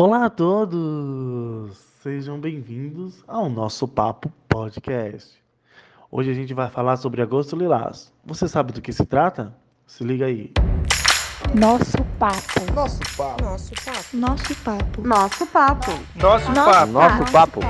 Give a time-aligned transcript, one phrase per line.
[0.00, 1.76] Olá a todos!
[2.04, 5.42] Sejam bem-vindos ao nosso Papo Podcast.
[6.08, 8.12] Hoje a gente vai falar sobre agosto lilás.
[8.24, 9.52] Você sabe do que se trata?
[9.88, 10.52] Se liga aí.
[11.52, 12.72] Nosso papo.
[12.76, 13.44] Nosso papo.
[13.44, 14.16] Nosso papo.
[14.16, 15.02] Nosso papo.
[15.02, 15.90] Nosso papo.
[16.14, 16.90] Nosso papo.
[16.94, 17.60] Nosso papo.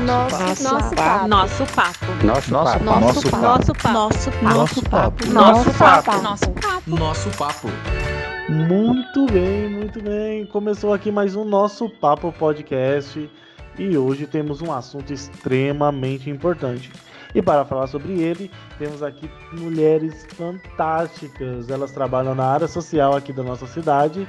[0.00, 1.26] Nosso, Nosso papo.
[1.26, 2.06] Nosso papo.
[2.24, 2.84] Nosso papo.
[2.86, 3.72] Nosso papo.
[3.72, 4.52] Nosso papo.
[4.52, 5.26] Nosso papo.
[5.26, 5.72] Nosso papo.
[5.72, 6.22] Nosso papo.
[6.22, 6.90] Nosso papo.
[6.90, 8.15] Nosso papo.
[8.48, 10.46] Muito bem, muito bem.
[10.46, 13.28] Começou aqui mais um nosso Papo Podcast
[13.76, 16.92] e hoje temos um assunto extremamente importante.
[17.34, 18.48] E para falar sobre ele,
[18.78, 21.68] temos aqui mulheres fantásticas.
[21.68, 24.28] Elas trabalham na área social aqui da nossa cidade.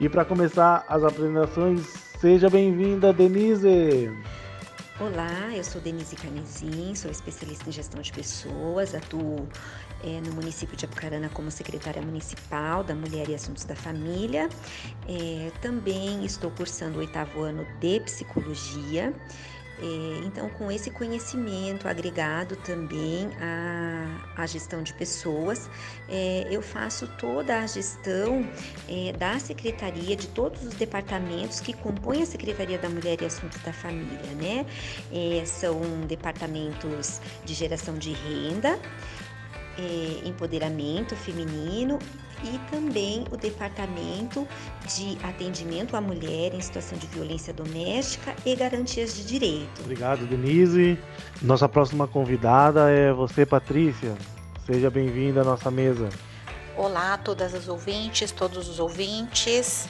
[0.00, 1.82] E para começar as apresentações,
[2.18, 4.10] seja bem-vinda, Denise.
[4.98, 9.46] Olá, eu sou Denise Carnezin, sou especialista em gestão de pessoas, atuo
[10.04, 14.48] eh, no município de Apucarana como secretária municipal da Mulher e Assuntos da Família.
[15.08, 19.14] Eh, também estou cursando o oitavo ano de psicologia.
[19.82, 25.70] Eh, então, com esse conhecimento agregado também à, à gestão de pessoas,
[26.08, 28.46] eh, eu faço toda a gestão
[28.88, 33.60] eh, da secretaria, de todos os departamentos que compõem a Secretaria da Mulher e Assuntos
[33.62, 34.66] da Família, né?
[35.10, 38.78] Eh, são departamentos de geração de renda,
[39.78, 41.98] eh, empoderamento feminino
[42.44, 44.46] e também o departamento
[44.86, 49.82] de atendimento à mulher em situação de violência doméstica e garantias de direito.
[49.82, 50.98] Obrigado, Denise.
[51.42, 54.16] Nossa próxima convidada é você, Patrícia.
[54.66, 56.08] Seja bem-vinda à nossa mesa.
[56.76, 59.88] Olá a todas as ouvintes, todos os ouvintes.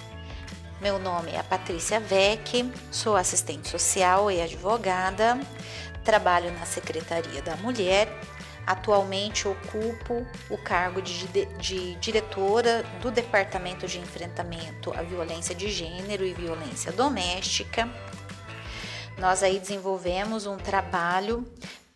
[0.81, 5.39] Meu nome é Patrícia Vec, sou assistente social e advogada.
[6.03, 8.09] Trabalho na Secretaria da Mulher.
[8.67, 11.27] Atualmente ocupo o cargo de,
[11.59, 17.89] de, diretora do Departamento de Enfrentamento à Violência de Gênero e Violência Doméstica.
[19.19, 21.47] Nós aí desenvolvemos um trabalho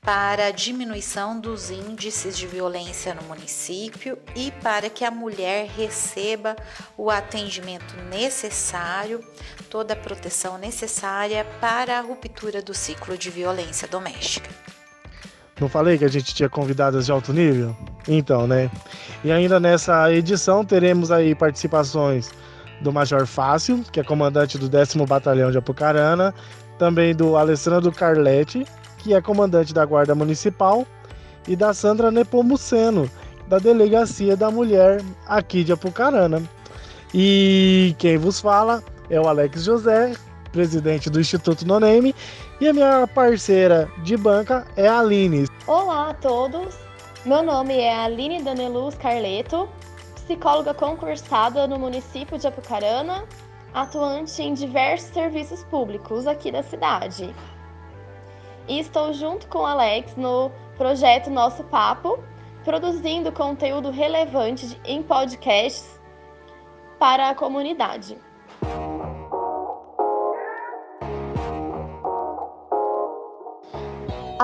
[0.05, 6.55] para a diminuição dos índices de violência no município e para que a mulher receba
[6.95, 9.27] o atendimento necessário,
[9.71, 14.51] toda a proteção necessária para a ruptura do ciclo de violência doméstica.
[15.61, 17.77] Não falei que a gente tinha convidadas de alto nível?
[18.09, 18.71] Então, né?
[19.23, 22.31] E ainda nessa edição teremos aí participações
[22.81, 26.35] do Major Fácil, que é comandante do 10º Batalhão de Apucarana,
[26.79, 28.67] também do Alessandro Carletti,
[28.99, 30.87] que é comandante da Guarda Municipal,
[31.47, 33.09] e da Sandra Nepomuceno,
[33.47, 36.43] da Delegacia da Mulher aqui de Apucarana.
[37.13, 40.15] E quem vos fala é o Alex José,
[40.51, 42.15] presidente do Instituto No Name,
[42.61, 45.47] e a minha parceira de banca é a Aline.
[45.67, 46.79] Olá a todos.
[47.25, 49.69] Meu nome é Aline Daneluz Carleto,
[50.15, 53.25] psicóloga concursada no município de Apucarana,
[53.73, 57.35] atuante em diversos serviços públicos aqui da cidade.
[58.69, 62.23] E estou junto com Alex no projeto Nosso Papo,
[62.65, 66.01] produzindo conteúdo relevante em podcasts
[66.99, 68.17] para a comunidade.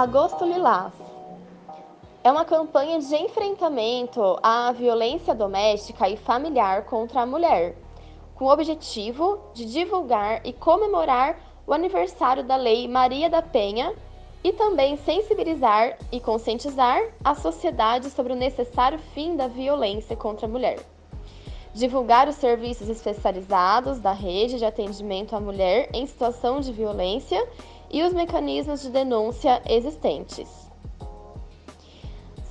[0.01, 0.95] Agosto Lilás
[2.25, 7.77] é uma campanha de enfrentamento à violência doméstica e familiar contra a mulher,
[8.35, 13.95] com o objetivo de divulgar e comemorar o aniversário da Lei Maria da Penha
[14.43, 20.49] e também sensibilizar e conscientizar a sociedade sobre o necessário fim da violência contra a
[20.49, 20.79] mulher.
[21.75, 27.47] Divulgar os serviços especializados da rede de atendimento à mulher em situação de violência
[27.91, 30.71] e os mecanismos de denúncia existentes.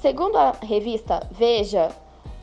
[0.02, 1.92] Segundo a revista Veja,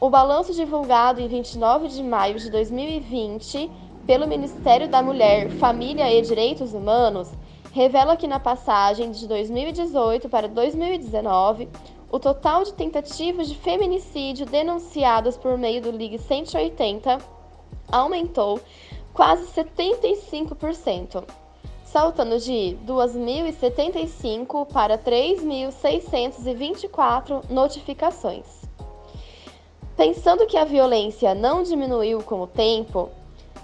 [0.01, 3.71] o balanço divulgado em 29 de maio de 2020
[4.07, 7.31] pelo Ministério da Mulher, Família e Direitos Humanos
[7.73, 11.69] revela que na passagem de 2018 para 2019,
[12.11, 17.19] o total de tentativas de feminicídio denunciadas por meio do Ligue 180
[17.91, 18.61] aumentou
[19.13, 21.25] quase 75%,
[21.87, 28.45] saltando de 2.075 para 3.624 notificações.
[29.97, 33.09] Pensando que a violência não diminuiu com o tempo,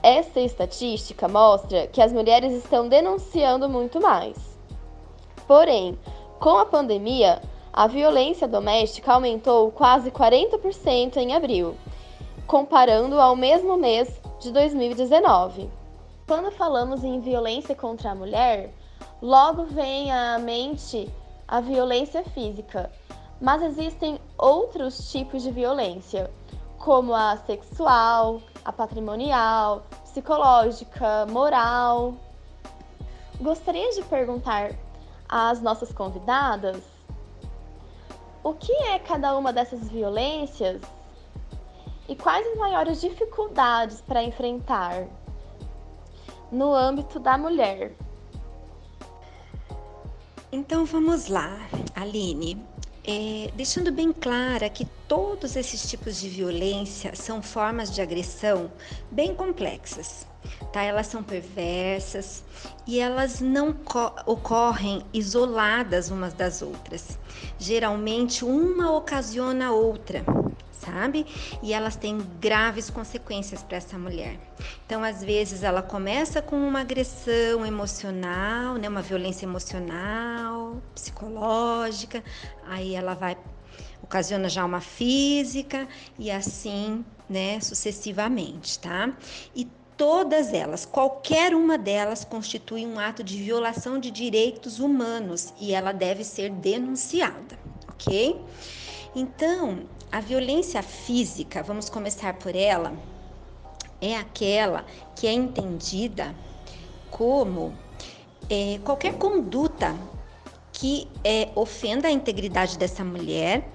[0.02, 4.38] essa estatística mostra que as mulheres estão denunciando muito mais.
[5.46, 5.98] Porém,
[6.40, 7.42] com a pandemia,
[7.72, 11.76] a violência doméstica aumentou quase 40% em abril,
[12.46, 14.08] comparando ao mesmo mês
[14.40, 15.81] de 2019.
[16.26, 18.72] Quando falamos em violência contra a mulher,
[19.20, 21.12] logo vem à mente
[21.48, 22.90] a violência física,
[23.40, 26.30] mas existem outros tipos de violência,
[26.78, 32.14] como a sexual, a patrimonial, psicológica, moral.
[33.40, 34.76] Gostaria de perguntar
[35.28, 36.84] às nossas convidadas
[38.44, 40.80] o que é cada uma dessas violências
[42.08, 45.08] e quais as maiores dificuldades para enfrentar
[46.52, 47.92] no âmbito da mulher.
[50.52, 51.58] Então vamos lá,
[51.96, 52.62] Aline.
[53.04, 58.70] É, deixando bem clara que todos esses tipos de violência são formas de agressão
[59.10, 60.24] bem complexas,
[60.72, 60.82] tá?
[60.82, 62.44] Elas são perversas
[62.86, 63.74] e elas não
[64.24, 67.18] ocorrem isoladas umas das outras.
[67.58, 70.24] Geralmente uma ocasiona a outra
[70.84, 71.26] sabe?
[71.62, 74.38] E elas têm graves consequências para essa mulher.
[74.84, 78.88] Então, às vezes, ela começa com uma agressão emocional, né?
[78.88, 82.22] uma violência emocional, psicológica,
[82.66, 83.36] aí ela vai
[84.02, 85.88] ocasiona já uma física
[86.18, 89.10] e assim, né, sucessivamente, tá?
[89.54, 95.72] E todas elas, qualquer uma delas constitui um ato de violação de direitos humanos e
[95.72, 97.58] ela deve ser denunciada,
[97.88, 98.38] ok?
[99.14, 99.80] Então,
[100.12, 102.92] a violência física, vamos começar por ela,
[103.98, 104.84] é aquela
[105.16, 106.34] que é entendida
[107.10, 107.74] como
[108.50, 109.96] é, qualquer conduta
[110.70, 113.70] que é, ofenda a integridade dessa mulher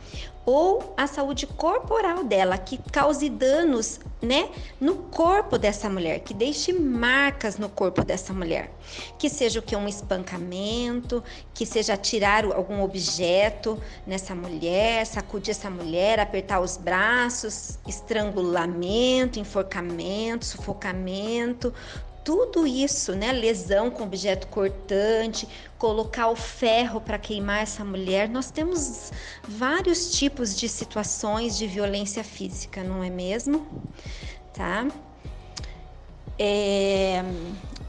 [0.47, 4.49] ou a saúde corporal dela, que cause danos, né,
[4.79, 8.71] no corpo dessa mulher, que deixe marcas no corpo dessa mulher,
[9.19, 11.21] que seja o que um espancamento,
[11.53, 20.45] que seja tirar algum objeto nessa mulher, sacudir essa mulher, apertar os braços, estrangulamento, enforcamento,
[20.45, 21.73] sufocamento,
[22.27, 23.31] tudo isso, né?
[23.31, 25.47] Lesão com objeto cortante,
[25.77, 28.27] colocar o ferro para queimar essa mulher.
[28.27, 29.13] Nós temos
[29.47, 33.65] vários tipos de situações de violência física, não é mesmo?
[34.53, 34.89] Tá?
[36.37, 37.23] É,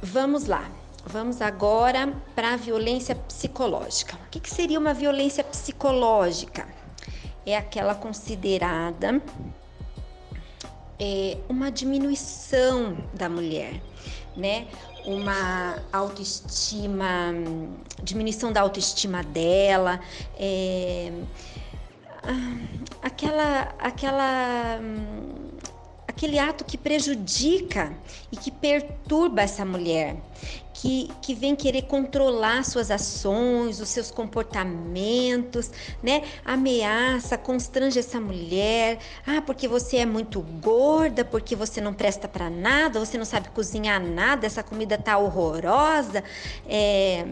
[0.00, 0.70] vamos lá.
[1.04, 4.14] Vamos agora para a violência psicológica.
[4.14, 6.68] O que, que seria uma violência psicológica?
[7.44, 9.20] É aquela considerada
[10.96, 13.80] é, uma diminuição da mulher
[14.38, 14.68] né?
[15.04, 17.34] Uma autoestima,
[18.02, 20.00] diminuição da autoestima dela,
[20.38, 21.12] é,
[23.02, 24.80] aquela, aquela,
[26.06, 27.92] aquele ato que prejudica
[28.30, 30.16] e que perturba essa mulher
[30.80, 35.70] que, que vem querer controlar suas ações, os seus comportamentos,
[36.00, 36.22] né?
[36.44, 38.98] Ameaça, constrange essa mulher.
[39.26, 43.48] Ah, porque você é muito gorda, porque você não presta para nada, você não sabe
[43.48, 46.22] cozinhar nada, essa comida tá horrorosa.
[46.66, 47.24] É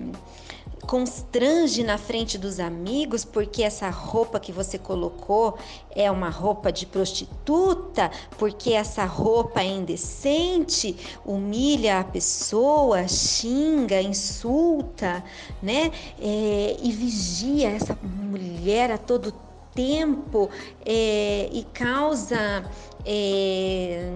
[0.86, 5.58] constrange na frente dos amigos porque essa roupa que você colocou
[5.90, 15.24] é uma roupa de prostituta, porque essa roupa é indecente, humilha a pessoa, xinga, insulta,
[15.62, 15.90] né?
[16.20, 19.45] É, e vigia essa mulher a todo tempo
[20.84, 22.64] é, e causa
[23.04, 24.10] é,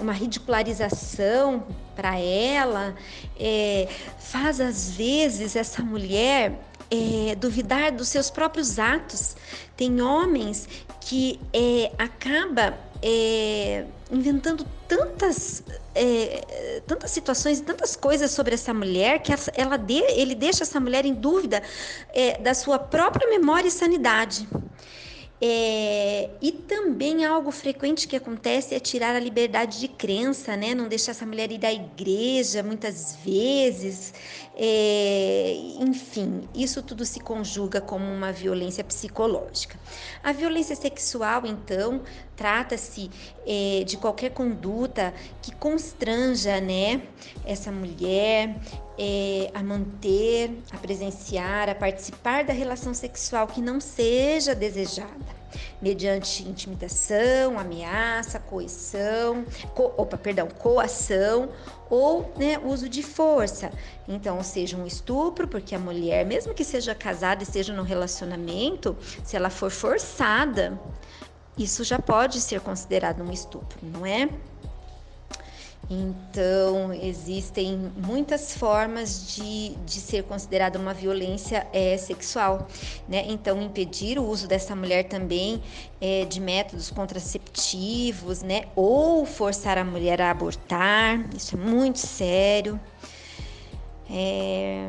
[0.00, 1.64] uma ridicularização
[1.94, 2.94] para ela,
[3.38, 3.88] é,
[4.18, 6.60] faz às vezes essa mulher
[6.90, 9.36] é, duvidar dos seus próprios atos.
[9.76, 10.68] Tem homens
[11.00, 15.62] que é, acaba é, inventando tantas,
[15.94, 21.04] é, tantas situações, tantas coisas sobre essa mulher que ela de, ele deixa essa mulher
[21.04, 21.62] em dúvida
[22.12, 24.48] é, da sua própria memória e sanidade.
[25.40, 30.74] É, e também algo frequente que acontece é tirar a liberdade de crença, né?
[30.74, 34.14] Não deixar essa mulher ir à igreja muitas vezes.
[34.56, 39.78] É, enfim, isso tudo se conjuga como uma violência psicológica.
[40.24, 42.00] A violência sexual, então,
[42.34, 43.10] trata-se
[43.46, 45.12] é, de qualquer conduta
[45.42, 47.02] que constranja, né,
[47.44, 48.56] essa mulher
[48.98, 55.36] é, a manter, a presenciar, a participar da relação sexual que não seja desejada,
[55.80, 61.50] mediante intimidação, ameaça, coição, co, opa, perdão, coação
[61.90, 63.70] ou né, uso de força.
[64.08, 68.96] Então, seja um estupro, porque a mulher, mesmo que seja casada e esteja no relacionamento,
[69.24, 70.78] se ela for forçada,
[71.56, 74.28] isso já pode ser considerado um estupro, não é?
[75.88, 82.66] Então, existem muitas formas de, de ser considerada uma violência é, sexual.
[83.08, 83.24] Né?
[83.28, 85.62] Então, impedir o uso dessa mulher também
[86.00, 88.64] é, de métodos contraceptivos, né?
[88.74, 92.80] ou forçar a mulher a abortar, isso é muito sério.
[94.10, 94.88] É,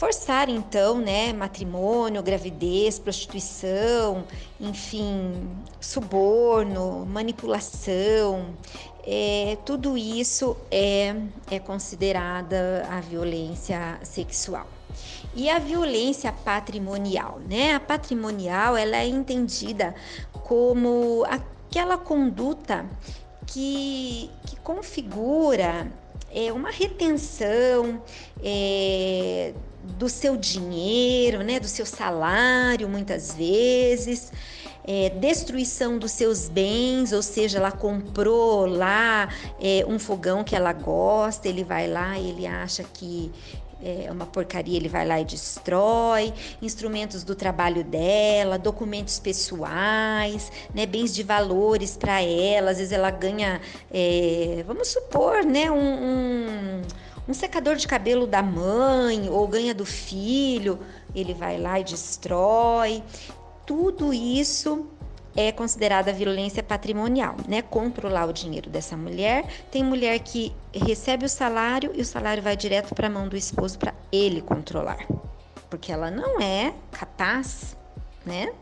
[0.00, 4.24] forçar então, né, matrimônio, gravidez, prostituição,
[4.58, 5.34] enfim,
[5.78, 8.46] suborno, manipulação,
[9.04, 11.14] é, tudo isso é,
[11.50, 14.66] é considerada a violência sexual.
[15.34, 17.74] E a violência patrimonial, né?
[17.74, 19.94] A patrimonial ela é entendida
[20.32, 22.84] como aquela conduta
[23.46, 25.90] que, que configura
[26.32, 28.02] é, uma retenção
[28.42, 29.52] é,
[29.98, 34.32] do seu dinheiro, né, do seu salário, muitas vezes,
[34.86, 39.28] é, destruição dos seus bens, ou seja, ela comprou lá
[39.60, 43.30] é, um fogão que ela gosta, ele vai lá e ele acha que
[43.82, 50.84] é uma porcaria, ele vai lá e destrói, instrumentos do trabalho dela, documentos pessoais, né,
[50.84, 53.60] bens de valores para ela, às vezes ela ganha,
[53.90, 56.82] é, vamos supor, né, um, um,
[57.28, 60.78] um secador de cabelo da mãe ou ganha do filho,
[61.14, 63.02] ele vai lá e destrói.
[63.70, 64.84] Tudo isso
[65.36, 67.62] é considerada violência patrimonial, né?
[67.62, 69.46] Controlar o dinheiro dessa mulher.
[69.70, 73.36] Tem mulher que recebe o salário e o salário vai direto para a mão do
[73.36, 75.06] esposo para ele controlar,
[75.70, 77.76] porque ela não é capaz,
[78.26, 78.52] né?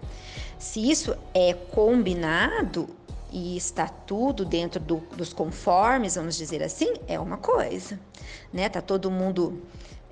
[0.58, 2.86] Se isso é combinado
[3.32, 7.98] e está tudo dentro do, dos conformes, vamos dizer assim, é uma coisa,
[8.52, 8.68] né?
[8.68, 9.62] Tá todo mundo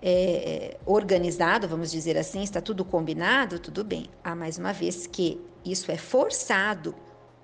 [0.08, 4.08] é, organizado, vamos dizer assim, está tudo combinado, tudo bem.
[4.22, 6.94] Há mais uma vez que isso é forçado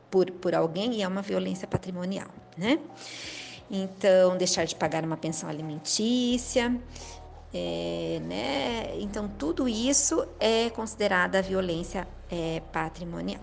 [0.09, 2.79] por, por alguém e é uma violência patrimonial, né?
[3.69, 6.73] Então, deixar de pagar uma pensão alimentícia,
[7.53, 8.97] é, né?
[9.01, 13.43] Então, tudo isso é considerada violência é, patrimonial.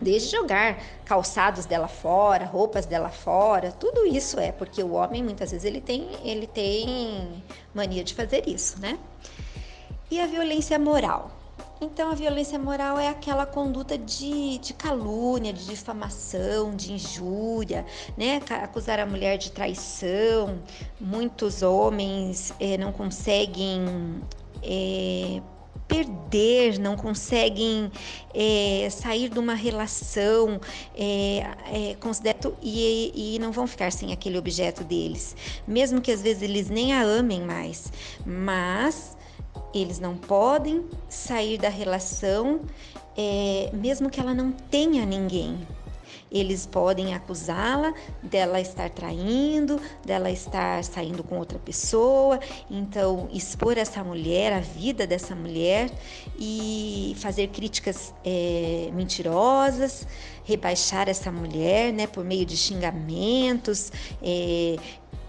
[0.00, 5.50] Desde jogar calçados dela fora, roupas dela fora, tudo isso é, porque o homem muitas
[5.50, 8.98] vezes ele tem, ele tem mania de fazer isso, né?
[10.10, 11.30] E a violência moral?
[11.80, 17.84] Então, a violência moral é aquela conduta de, de calúnia, de difamação, de injúria,
[18.16, 18.40] né?
[18.62, 20.62] Acusar a mulher de traição.
[21.00, 23.84] Muitos homens é, não conseguem.
[24.62, 25.42] É,
[25.86, 27.90] perder, não conseguem
[28.34, 30.60] é, sair de uma relação
[30.96, 31.96] é, é,
[32.62, 36.92] e, e não vão ficar sem aquele objeto deles, mesmo que às vezes eles nem
[36.92, 37.92] a amem mais,
[38.24, 39.16] mas
[39.74, 42.60] eles não podem sair da relação,
[43.16, 45.58] é, mesmo que ela não tenha ninguém.
[46.34, 52.40] Eles podem acusá-la dela estar traindo, dela estar saindo com outra pessoa.
[52.68, 55.92] Então, expor essa mulher, a vida dessa mulher
[56.36, 60.08] e fazer críticas é, mentirosas,
[60.44, 64.76] rebaixar essa mulher, né, por meio de xingamentos, é,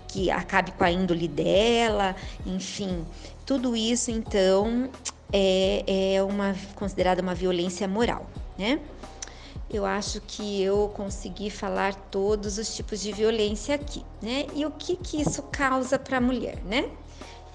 [0.08, 2.16] que acabe com a índole dela,
[2.48, 3.06] enfim,
[3.46, 4.90] tudo isso, então,
[5.32, 8.26] é, é uma considerada uma violência moral,
[8.58, 8.80] né?
[9.69, 14.45] Eu acho que eu consegui falar todos os tipos de violência aqui, né?
[14.53, 16.89] E o que que isso causa para a mulher, né?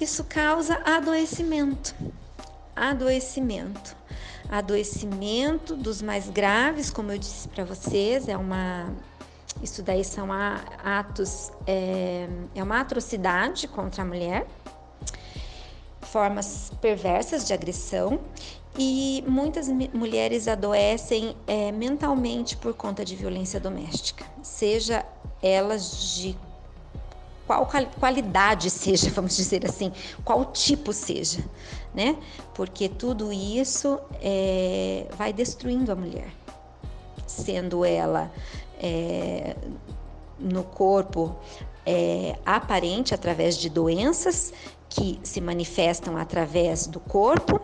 [0.00, 1.94] Isso causa adoecimento.
[2.74, 3.96] Adoecimento.
[4.48, 8.92] Adoecimento dos mais graves, como eu disse para vocês, é uma
[9.62, 14.46] isso daí são atos, é, é uma atrocidade contra a mulher,
[16.00, 18.20] formas perversas de agressão
[18.78, 25.04] e muitas mulheres adoecem é, mentalmente por conta de violência doméstica, seja
[25.42, 26.36] elas de
[27.46, 29.92] qual qualidade seja, vamos dizer assim,
[30.24, 31.44] qual tipo seja,
[31.92, 32.16] né?
[32.54, 36.28] Porque tudo isso é, vai destruindo a mulher,
[37.26, 38.30] sendo ela
[38.78, 39.56] é,
[40.38, 41.34] no corpo
[41.84, 44.52] é, aparente através de doenças
[44.88, 47.60] que se manifestam através do corpo,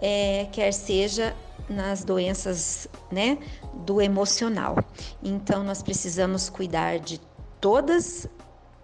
[0.00, 1.34] é, quer seja
[1.68, 3.38] nas doenças né,
[3.84, 4.76] do emocional.
[5.22, 7.20] Então, nós precisamos cuidar de
[7.60, 8.28] todas,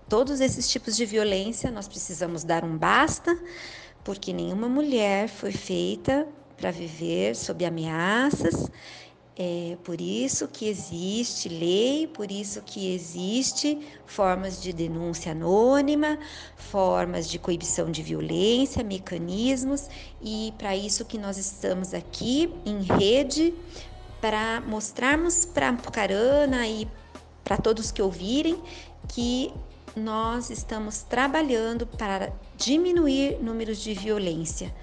[0.09, 3.39] todos esses tipos de violência, nós precisamos dar um basta,
[4.03, 6.27] porque nenhuma mulher foi feita
[6.57, 8.71] para viver sob ameaças
[9.37, 16.19] é por isso que existe lei, por isso que existe formas de denúncia anônima,
[16.57, 19.89] formas de coibição de violência, mecanismos,
[20.21, 23.55] e para isso que nós estamos aqui em rede
[24.21, 26.87] para mostrarmos para Apucarana e
[27.43, 28.61] para todos que ouvirem
[29.09, 29.53] que
[29.97, 34.75] nós estamos trabalhando para diminuir números de violência,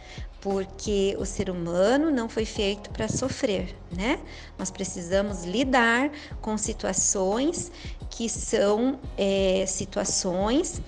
[0.42, 4.20] porque o ser humano não foi feito para sofrer, né?
[4.58, 6.10] Nós precisamos lidar
[6.42, 7.72] com situações
[8.10, 10.82] que são é, situações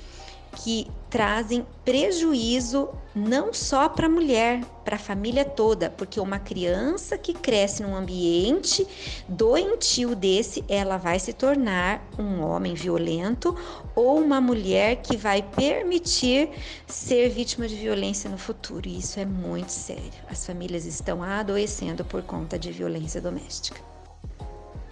[0.63, 7.17] que trazem prejuízo não só para a mulher, para a família toda, porque uma criança
[7.17, 8.87] que cresce num ambiente
[9.27, 13.53] doentio desse, ela vai se tornar um homem violento
[13.93, 16.49] ou uma mulher que vai permitir
[16.87, 18.87] ser vítima de violência no futuro.
[18.87, 20.13] E isso é muito sério.
[20.29, 23.81] As famílias estão adoecendo por conta de violência doméstica.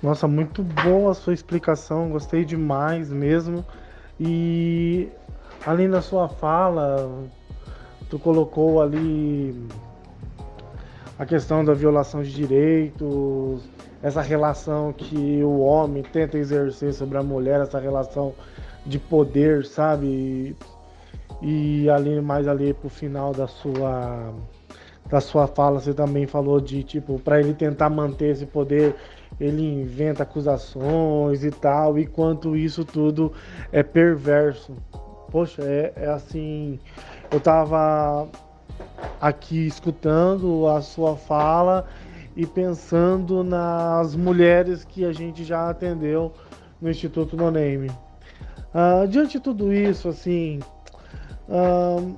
[0.03, 3.65] Nossa, muito boa a sua explicação, gostei demais mesmo.
[4.19, 5.07] E
[5.69, 7.07] além da sua fala,
[8.09, 9.55] tu colocou ali
[11.19, 13.69] a questão da violação de direitos,
[14.01, 18.33] essa relação que o homem tenta exercer sobre a mulher, essa relação
[18.83, 20.57] de poder, sabe?
[21.39, 24.33] E ali mais ali pro final da sua
[25.07, 28.95] da sua fala, você também falou de tipo para ele tentar manter esse poder,
[29.39, 33.31] ele inventa acusações e tal, e quanto isso tudo
[33.71, 34.73] é perverso.
[35.31, 36.79] Poxa, é, é assim,
[37.31, 38.27] eu estava
[39.21, 41.88] aqui escutando a sua fala
[42.36, 46.33] e pensando nas mulheres que a gente já atendeu
[46.81, 47.91] no Instituto No Name.
[48.74, 50.59] Uh, diante de tudo isso, assim,
[51.48, 52.15] uh,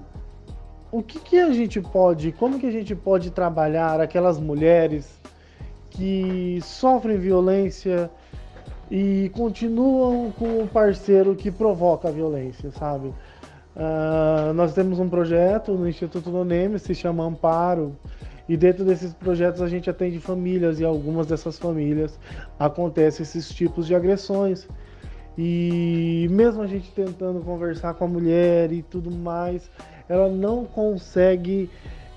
[0.91, 5.19] o que, que a gente pode, como que a gente pode trabalhar aquelas mulheres
[5.89, 8.09] que sofrem violência
[8.91, 13.07] e continuam com o parceiro que provoca a violência, sabe?
[13.73, 17.95] Uh, nós temos um projeto no Instituto Noneme, se chama Amparo,
[18.49, 22.19] e dentro desses projetos a gente atende famílias e algumas dessas famílias
[22.59, 24.67] acontecem esses tipos de agressões.
[25.37, 29.71] E mesmo a gente tentando conversar com a mulher e tudo mais,
[30.09, 31.69] ela não consegue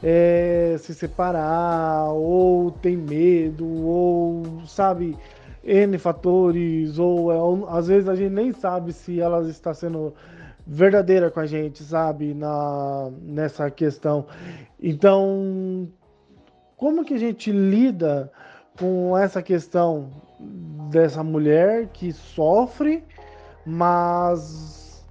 [0.02, 5.16] é, se separar, ou tem medo, ou sabe,
[5.64, 10.14] N fatores, ou é, às vezes a gente nem sabe se ela está sendo
[10.66, 14.26] verdadeira com a gente, sabe, na nessa questão.
[14.80, 15.88] Então,
[16.76, 18.30] como que a gente lida
[18.78, 20.10] com essa questão
[20.90, 23.04] dessa mulher que sofre,
[23.64, 25.04] mas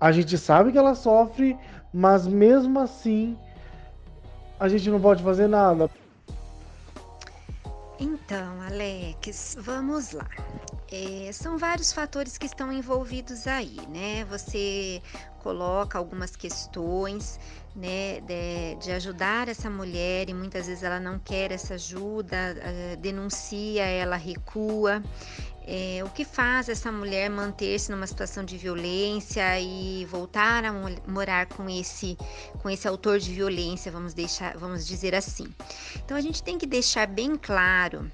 [0.00, 1.58] a gente sabe que ela sofre,
[1.92, 3.36] mas mesmo assim
[4.58, 5.90] a gente não pode fazer nada.
[8.30, 10.30] Então, Alex, vamos lá.
[10.88, 14.24] É, são vários fatores que estão envolvidos aí, né?
[14.26, 15.02] Você
[15.40, 17.40] coloca algumas questões,
[17.74, 22.96] né, de, de, ajudar essa mulher e muitas vezes ela não quer essa ajuda, uh,
[22.98, 25.02] denuncia, ela recua.
[25.66, 30.72] É, o que faz essa mulher manter-se numa situação de violência e voltar a
[31.06, 32.16] morar com esse
[32.62, 35.46] com esse autor de violência, vamos deixar, vamos dizer assim.
[36.04, 38.10] Então a gente tem que deixar bem claro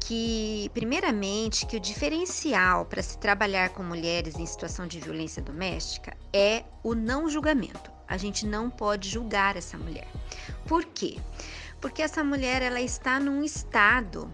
[0.00, 6.16] que, primeiramente, que o diferencial para se trabalhar com mulheres em situação de violência doméstica
[6.32, 7.90] é o não julgamento.
[8.06, 10.06] A gente não pode julgar essa mulher.
[10.66, 11.16] Por quê?
[11.80, 14.32] Porque essa mulher ela está num estado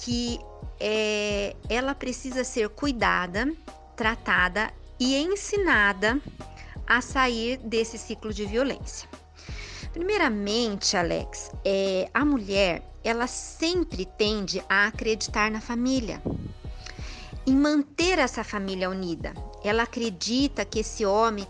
[0.00, 0.38] que
[0.80, 3.52] é, ela precisa ser cuidada,
[3.96, 6.20] tratada e ensinada
[6.86, 9.08] a sair desse ciclo de violência.
[9.92, 16.20] Primeiramente, Alex, é, a mulher ela sempre tende a acreditar na família,
[17.46, 19.32] em manter essa família unida.
[19.62, 21.46] Ela acredita que esse homem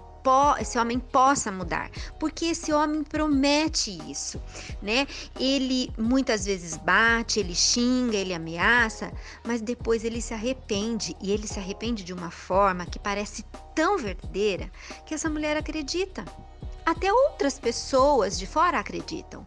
[0.60, 4.40] esse homem possa mudar, porque esse homem promete isso,
[4.82, 5.06] né?
[5.38, 9.12] Ele muitas vezes bate, ele xinga, ele ameaça,
[9.44, 13.98] mas depois ele se arrepende e ele se arrepende de uma forma que parece tão
[13.98, 14.70] verdadeira
[15.04, 16.24] que essa mulher acredita.
[16.86, 19.44] Até outras pessoas de fora acreditam.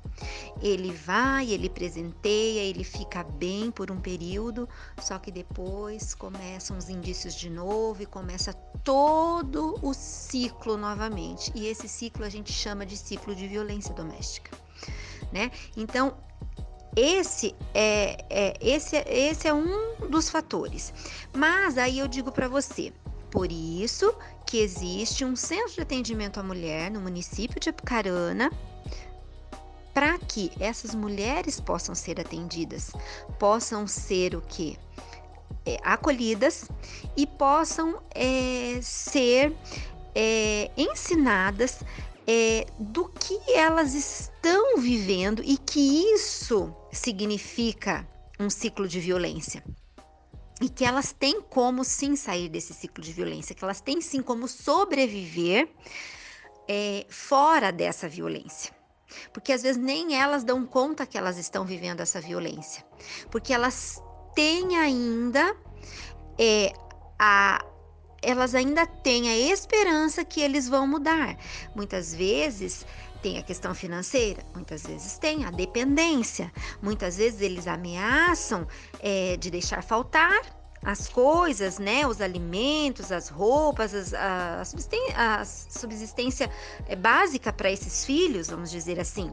[0.62, 4.68] Ele vai, ele presenteia, ele fica bem por um período,
[5.02, 8.52] só que depois começam os indícios de novo e começa
[8.84, 11.50] todo o ciclo novamente.
[11.56, 14.52] E esse ciclo a gente chama de ciclo de violência doméstica,
[15.32, 15.50] né?
[15.78, 16.18] Então,
[16.94, 20.94] esse é, é, esse, esse é um dos fatores.
[21.34, 22.92] Mas aí eu digo para você,
[23.32, 24.14] por isso
[24.46, 28.52] que existe um centro de atendimento à mulher no município de Apucarana,
[29.94, 32.92] para que essas mulheres possam ser atendidas,
[33.38, 34.78] possam ser o que?
[35.66, 36.70] É, acolhidas
[37.18, 39.56] e possam é, ser
[40.16, 41.84] é, ensinadas
[42.26, 48.08] é, do que elas estão vivendo e que isso significa
[48.40, 49.64] um ciclo de violência
[50.62, 54.22] e que elas têm como sim sair desse ciclo de violência, que elas têm sim
[54.22, 55.70] como sobreviver
[56.68, 58.74] é, fora dessa violência.
[59.34, 62.86] Porque às vezes nem elas dão conta que elas estão vivendo essa violência,
[63.32, 64.02] porque elas
[64.36, 65.56] têm ainda
[66.38, 66.74] é,
[67.18, 67.66] a,
[68.22, 71.38] elas ainda têm a esperança que eles vão mudar.
[71.76, 72.86] Muitas vezes
[73.22, 76.52] tem a questão financeira, muitas vezes tem a dependência,
[76.82, 78.68] muitas vezes eles ameaçam
[79.00, 86.50] é, de deixar faltar as coisas, né, os alimentos, as roupas, as, a, a subsistência
[86.88, 89.32] é, básica para esses filhos, vamos dizer assim.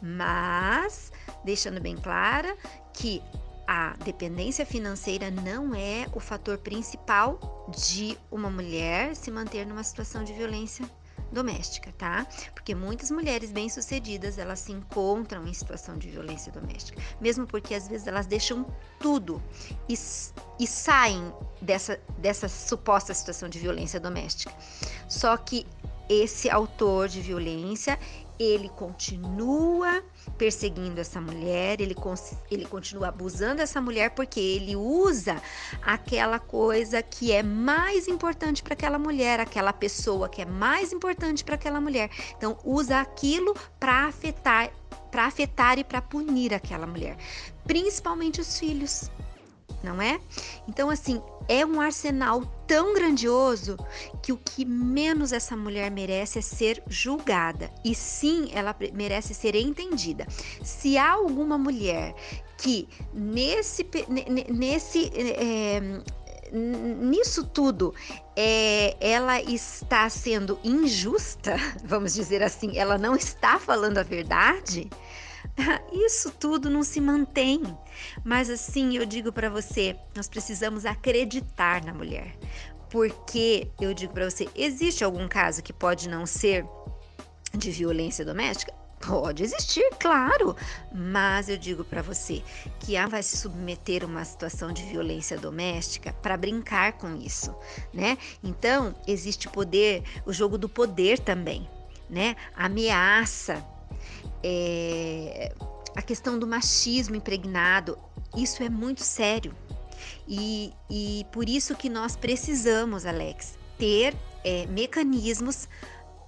[0.00, 1.10] Mas
[1.44, 2.56] deixando bem clara
[2.92, 3.20] que
[3.66, 10.22] a dependência financeira não é o fator principal de uma mulher se manter numa situação
[10.22, 10.88] de violência
[11.32, 12.26] doméstica, tá?
[12.54, 17.88] Porque muitas mulheres bem-sucedidas, elas se encontram em situação de violência doméstica, mesmo porque às
[17.88, 18.66] vezes elas deixam
[18.98, 19.42] tudo
[19.88, 19.94] e,
[20.58, 24.52] e saem dessa, dessa suposta situação de violência doméstica.
[25.08, 25.66] Só que
[26.08, 27.98] esse autor de violência,
[28.38, 30.02] ele continua
[30.36, 31.94] perseguindo essa mulher, ele,
[32.50, 35.40] ele continua abusando dessa mulher porque ele usa
[35.82, 41.44] aquela coisa que é mais importante para aquela mulher, aquela pessoa que é mais importante
[41.44, 42.10] para aquela mulher.
[42.36, 44.70] Então, usa aquilo para afetar,
[45.10, 47.16] para afetar e para punir aquela mulher,
[47.64, 49.10] principalmente os filhos
[49.82, 50.20] não é?
[50.68, 53.76] Então, assim, é um arsenal tão grandioso
[54.22, 57.70] que o que menos essa mulher merece é ser julgada.
[57.84, 60.26] E sim, ela merece ser entendida.
[60.62, 62.14] Se há alguma mulher
[62.58, 63.86] que nesse,
[64.50, 65.80] nesse é,
[66.52, 67.94] nisso tudo
[68.34, 74.88] é, ela está sendo injusta, vamos dizer assim, ela não está falando a verdade,
[75.92, 77.62] Isso tudo não se mantém.
[78.24, 82.36] Mas assim, eu digo para você, nós precisamos acreditar na mulher.
[82.90, 86.64] Porque eu digo para você, existe algum caso que pode não ser
[87.54, 88.72] de violência doméstica?
[89.00, 90.56] Pode existir, claro,
[90.92, 92.42] mas eu digo para você
[92.80, 97.54] que ela vai se submeter a uma situação de violência doméstica para brincar com isso,
[97.92, 98.16] né?
[98.42, 101.68] Então, existe poder, o jogo do poder também,
[102.08, 102.36] né?
[102.56, 103.62] Ameaça,
[104.48, 105.52] é,
[105.96, 107.98] a questão do machismo impregnado,
[108.36, 109.52] isso é muito sério.
[110.28, 115.68] E, e por isso que nós precisamos, Alex, ter é, mecanismos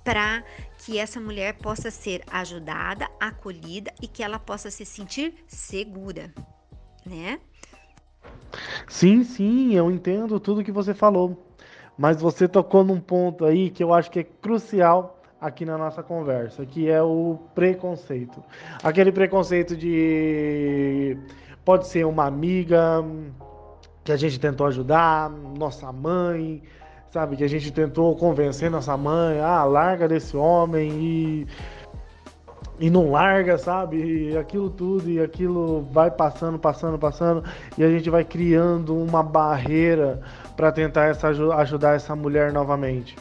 [0.02, 0.42] para
[0.78, 6.32] que essa mulher possa ser ajudada, acolhida e que ela possa se sentir segura,
[7.06, 7.38] né?
[8.88, 11.54] Sim, sim, eu entendo tudo que você falou,
[11.96, 16.02] mas você tocou num ponto aí que eu acho que é crucial aqui na nossa
[16.02, 18.42] conversa, que é o preconceito.
[18.82, 21.16] Aquele preconceito de
[21.64, 23.04] pode ser uma amiga
[24.02, 26.62] que a gente tentou ajudar, nossa mãe,
[27.10, 31.46] sabe, que a gente tentou convencer nossa mãe, ah, larga desse homem e
[32.80, 34.30] e não larga, sabe?
[34.30, 37.42] E aquilo tudo e aquilo vai passando, passando, passando
[37.76, 40.20] e a gente vai criando uma barreira
[40.56, 43.16] para tentar essa, ajudar essa mulher novamente.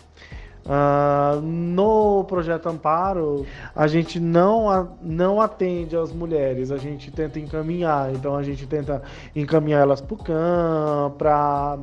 [0.68, 8.14] Uh, no projeto Amparo, a gente não, não atende as mulheres, a gente tenta encaminhar.
[8.14, 9.02] Então, a gente tenta
[9.34, 11.80] encaminhar elas para o CAM, para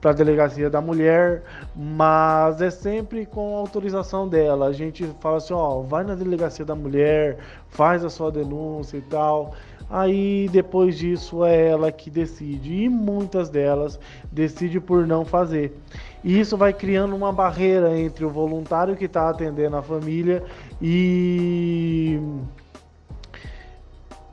[0.00, 1.42] para a delegacia da mulher,
[1.76, 4.66] mas é sempre com autorização dela.
[4.66, 7.36] A gente fala assim, ó, vai na delegacia da mulher,
[7.68, 9.52] faz a sua denúncia e tal.
[9.90, 13.98] Aí depois disso é ela que decide e muitas delas
[14.30, 15.76] decide por não fazer.
[16.22, 20.44] E isso vai criando uma barreira entre o voluntário que está atendendo a família
[20.80, 22.20] e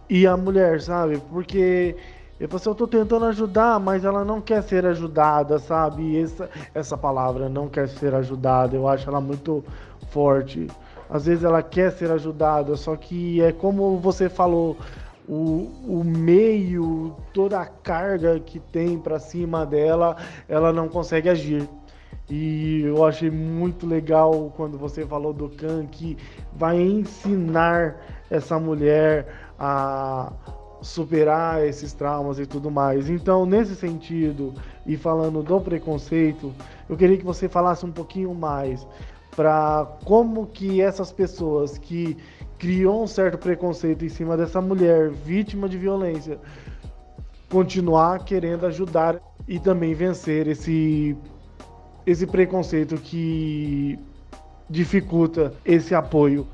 [0.10, 1.18] e a mulher, sabe?
[1.32, 1.96] Porque
[2.40, 6.22] eu assim, eu tô tentando ajudar, mas ela não quer ser ajudada, sabe?
[6.22, 9.64] Essa, essa palavra, não quer ser ajudada, eu acho ela muito
[10.12, 10.68] forte.
[11.10, 14.78] Às vezes ela quer ser ajudada, só que é como você falou,
[15.28, 20.16] o, o meio, toda a carga que tem para cima dela,
[20.48, 21.68] ela não consegue agir.
[22.30, 26.18] E eu achei muito legal quando você falou do Khan que
[26.54, 27.96] vai ensinar
[28.30, 30.32] essa mulher a
[30.82, 33.10] superar esses traumas e tudo mais.
[33.10, 34.54] Então, nesse sentido,
[34.86, 36.54] e falando do preconceito,
[36.88, 38.86] eu queria que você falasse um pouquinho mais
[39.36, 42.18] para como que essas pessoas que
[42.58, 46.40] criou um certo preconceito em cima dessa mulher vítima de violência
[47.50, 51.16] continuar querendo ajudar e também vencer esse
[52.06, 54.00] esse preconceito que
[54.70, 56.48] dificulta esse apoio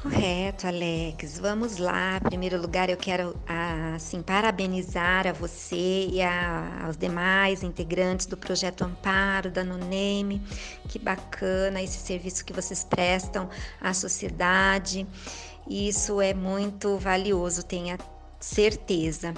[0.00, 1.38] Correto, Alex.
[1.38, 2.16] Vamos lá.
[2.16, 3.36] Em primeiro lugar, eu quero
[3.94, 10.42] assim parabenizar a você e a, aos demais integrantes do projeto Amparo da Nuneme.
[10.88, 13.48] Que bacana esse serviço que vocês prestam
[13.80, 15.06] à sociedade.
[15.68, 17.62] Isso é muito valioso.
[17.62, 17.96] Tenha
[18.44, 19.34] certeza.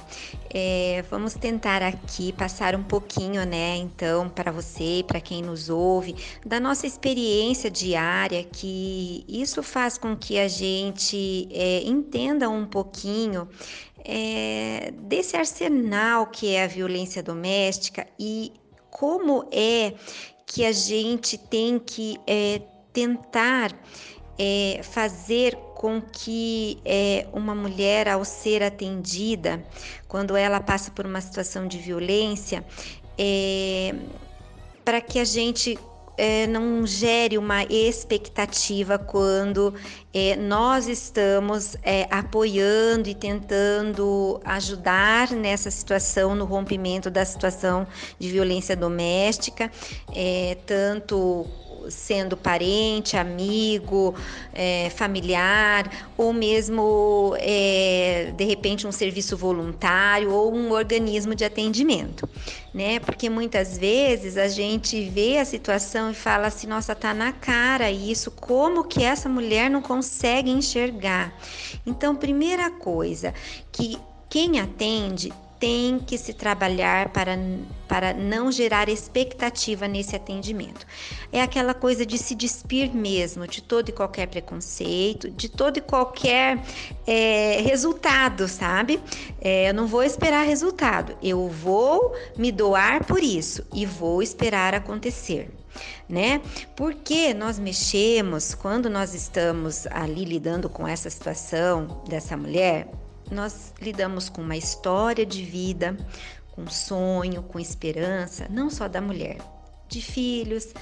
[0.52, 6.14] É, vamos tentar aqui passar um pouquinho, né, então, para você, para quem nos ouve,
[6.44, 13.48] da nossa experiência diária, que isso faz com que a gente é, entenda um pouquinho
[14.04, 18.52] é, desse arsenal que é a violência doméstica e
[18.90, 19.94] como é
[20.46, 22.60] que a gente tem que é,
[22.92, 23.72] tentar
[24.38, 29.62] é, fazer com que é, uma mulher, ao ser atendida,
[30.08, 32.64] quando ela passa por uma situação de violência,
[33.18, 33.94] é,
[34.82, 35.78] para que a gente
[36.16, 39.74] é, não gere uma expectativa quando
[40.14, 47.86] é, nós estamos é, apoiando e tentando ajudar nessa situação, no rompimento da situação
[48.18, 49.70] de violência doméstica,
[50.14, 51.46] é, tanto
[51.90, 54.14] sendo parente, amigo,
[54.52, 62.28] é, familiar, ou mesmo é, de repente um serviço voluntário ou um organismo de atendimento,
[62.72, 62.98] né?
[63.00, 67.90] Porque muitas vezes a gente vê a situação e fala assim, nossa, tá na cara
[67.90, 71.34] isso, como que essa mulher não consegue enxergar?
[71.86, 73.34] Então, primeira coisa,
[73.70, 77.38] que quem atende tem que se trabalhar para,
[77.88, 80.86] para não gerar expectativa nesse atendimento.
[81.32, 85.80] É aquela coisa de se despir mesmo de todo e qualquer preconceito, de todo e
[85.80, 86.62] qualquer
[87.06, 89.00] é, resultado, sabe?
[89.40, 94.74] É, eu não vou esperar resultado, eu vou me doar por isso e vou esperar
[94.74, 95.50] acontecer
[96.08, 96.40] né?
[96.76, 102.88] Porque nós mexemos quando nós estamos ali lidando com essa situação dessa mulher,
[103.30, 105.96] nós lidamos com uma história de vida,
[106.52, 109.38] com sonho, com esperança, não só da mulher,
[109.88, 110.72] de filhos,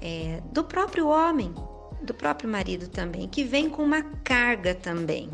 [0.00, 1.54] é, do próprio homem,
[2.02, 5.30] do próprio marido também, que vem com uma carga também,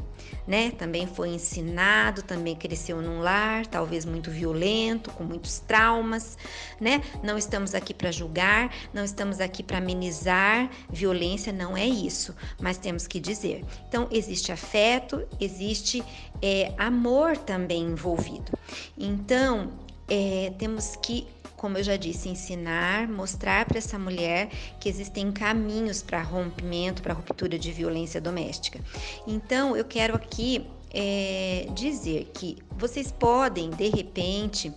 [0.47, 0.71] né?
[0.73, 6.37] Também foi ensinado, também cresceu num lar, talvez muito violento, com muitos traumas,
[6.81, 7.03] né?
[7.23, 12.79] Não estamos aqui para julgar, não estamos aqui para amenizar violência, não é isso, mas
[12.79, 13.65] temos que dizer.
[13.89, 16.03] Então, existe afeto, existe
[16.43, 18.53] é, amor também envolvido.
[18.99, 19.73] Então,
[20.09, 26.03] é, temos que como eu já disse, ensinar, mostrar para essa mulher que existem caminhos
[26.03, 28.79] para rompimento, para ruptura de violência doméstica.
[29.27, 34.73] Então, eu quero aqui é, dizer que vocês podem, de repente,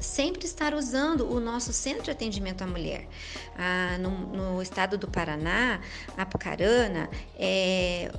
[0.00, 3.08] sempre estar usando o nosso centro de atendimento à mulher.
[3.56, 5.80] Ah, no, no, estado do Paraná,
[6.16, 8.12] Apucarana, é,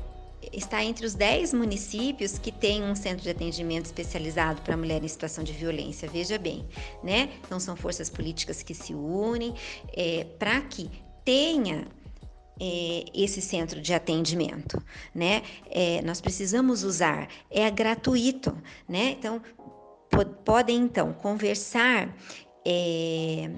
[0.51, 5.07] está entre os 10 municípios que têm um centro de atendimento especializado para mulher em
[5.07, 6.09] situação de violência.
[6.09, 6.65] Veja bem,
[7.03, 7.29] né?
[7.45, 9.53] Então são forças políticas que se unem
[9.95, 10.89] é, para que
[11.23, 11.87] tenha
[12.59, 14.81] é, esse centro de atendimento,
[15.13, 15.41] né?
[15.69, 18.55] É, nós precisamos usar, é gratuito,
[18.87, 19.15] né?
[19.17, 19.41] Então
[20.43, 22.15] podem então conversar.
[22.67, 23.49] É,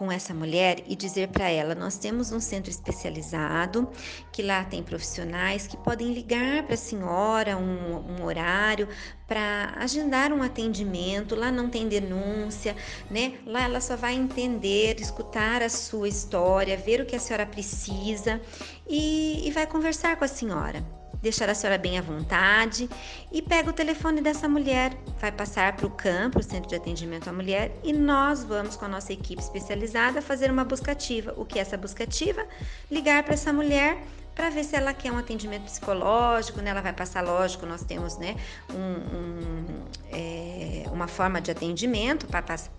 [0.00, 3.86] com essa mulher e dizer para ela: nós temos um centro especializado,
[4.32, 8.88] que lá tem profissionais que podem ligar para a senhora um, um horário
[9.28, 11.34] para agendar um atendimento.
[11.34, 12.74] Lá não tem denúncia,
[13.10, 13.34] né?
[13.44, 18.40] Lá ela só vai entender, escutar a sua história, ver o que a senhora precisa
[18.88, 22.88] e, e vai conversar com a senhora deixar a senhora bem à vontade
[23.30, 27.28] e pega o telefone dessa mulher, vai passar para o campo, o centro de atendimento
[27.28, 31.34] à mulher, e nós vamos com a nossa equipe especializada fazer uma buscativa.
[31.36, 32.46] O que é essa buscativa?
[32.90, 33.98] Ligar para essa mulher
[34.34, 36.70] para ver se ela quer um atendimento psicológico, né?
[36.70, 38.36] Ela vai passar, lógico, nós temos, né,
[38.70, 39.64] um, um,
[40.10, 42.70] é, uma forma de atendimento para passar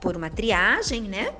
[0.00, 1.34] por uma triagem, né?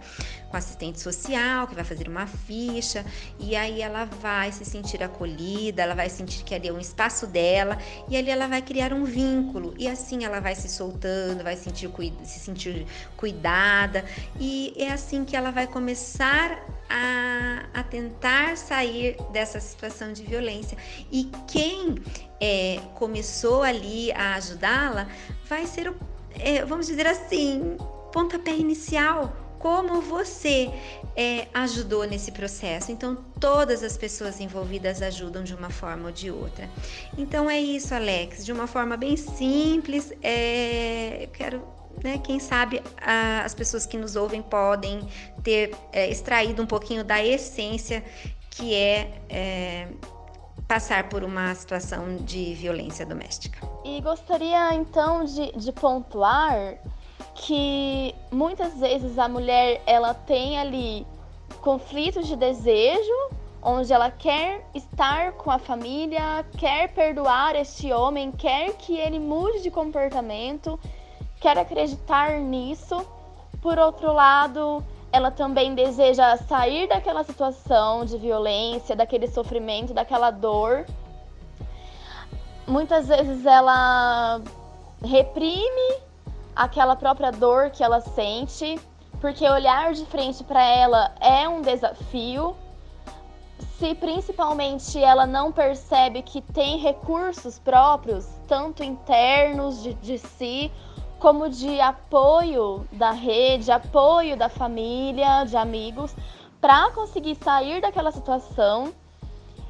[0.49, 3.05] Com assistente social que vai fazer uma ficha
[3.39, 7.27] e aí ela vai se sentir acolhida, ela vai sentir que ali é um espaço
[7.27, 11.57] dela e ali ela vai criar um vínculo e assim ela vai se soltando, vai
[11.57, 11.91] sentir,
[12.25, 14.05] se sentir cuidada
[14.41, 20.77] e é assim que ela vai começar a, a tentar sair dessa situação de violência.
[21.13, 21.97] E quem
[22.41, 25.09] é, começou ali a ajudá-la
[25.49, 25.97] vai ser, o,
[26.31, 27.77] é, vamos dizer assim,
[28.13, 29.48] pontapé inicial.
[29.59, 30.71] Como você
[31.17, 32.93] é, ajudou nesse processo?
[32.93, 36.69] Então, todas as pessoas envolvidas ajudam de uma forma ou de outra.
[37.17, 38.45] Então, é isso, Alex.
[38.45, 41.63] De uma forma bem simples, é, eu quero
[42.03, 45.07] né, quem sabe a, as pessoas que nos ouvem podem
[45.43, 48.05] ter é, extraído um pouquinho da essência
[48.51, 49.89] que é, é
[50.67, 53.59] passar por uma situação de violência doméstica.
[53.85, 56.79] E gostaria então de, de pontuar
[57.35, 61.07] que muitas vezes a mulher ela tem ali
[61.61, 63.13] conflitos de desejo
[63.63, 69.63] onde ela quer estar com a família, quer perdoar este homem, quer que ele mude
[69.63, 70.79] de comportamento,
[71.41, 73.05] quer acreditar nisso.
[73.61, 80.87] Por outro lado, ela também deseja sair daquela situação de violência, daquele sofrimento, daquela dor.
[82.67, 84.41] Muitas vezes ela
[85.03, 86.08] reprime
[86.59, 88.81] aquela própria dor que ela sente,
[89.21, 92.57] porque olhar de frente para ela é um desafio.
[93.79, 100.73] Se principalmente ela não percebe que tem recursos próprios, tanto internos de, de si,
[101.21, 106.13] como de apoio da rede, apoio da família, de amigos,
[106.61, 108.93] para conseguir sair daquela situação.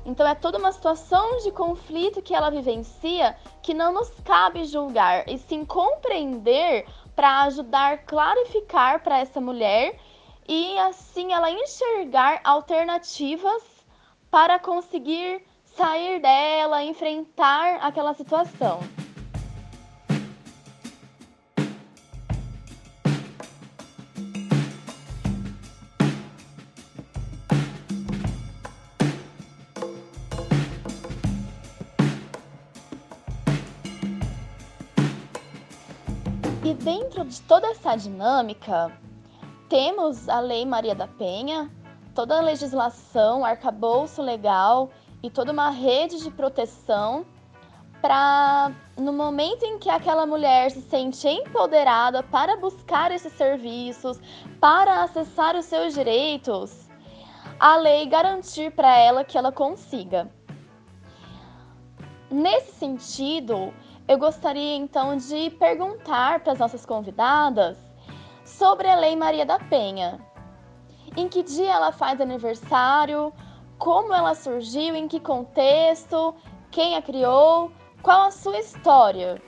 [0.05, 5.29] Então é toda uma situação de conflito que ela vivencia que não nos cabe julgar
[5.29, 9.99] e sim compreender para ajudar clarificar para essa mulher
[10.49, 13.63] e assim ela enxergar alternativas
[14.31, 18.81] para conseguir sair dela, enfrentar aquela situação.
[36.79, 38.93] Dentro de toda essa dinâmica,
[39.69, 41.71] temos a Lei Maria da Penha,
[42.15, 44.91] toda a legislação, arcabouço legal
[45.23, 47.27] e toda uma rede de proteção
[48.01, 54.21] para, no momento em que aquela mulher se sente empoderada para buscar esses serviços,
[54.61, 56.89] para acessar os seus direitos,
[57.59, 60.31] a lei garantir para ela que ela consiga.
[62.31, 63.73] Nesse sentido,
[64.09, 67.77] eu gostaria então de perguntar para as nossas convidadas
[68.43, 70.19] sobre a Lei Maria da Penha.
[71.15, 73.31] Em que dia ela faz aniversário?
[73.77, 74.97] Como ela surgiu?
[74.97, 76.35] Em que contexto?
[76.71, 77.71] Quem a criou?
[78.03, 79.43] Qual a sua história?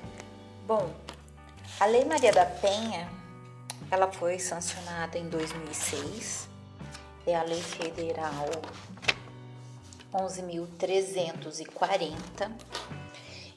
[0.66, 0.90] Bom,
[1.80, 3.08] a Lei Maria da Penha,
[3.90, 6.50] ela foi sancionada em 2006.
[7.26, 8.44] É a Lei Federal
[10.12, 12.50] 11.340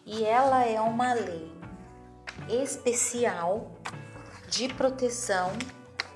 [0.05, 1.51] e ela é uma lei
[2.49, 3.71] especial
[4.49, 5.51] de proteção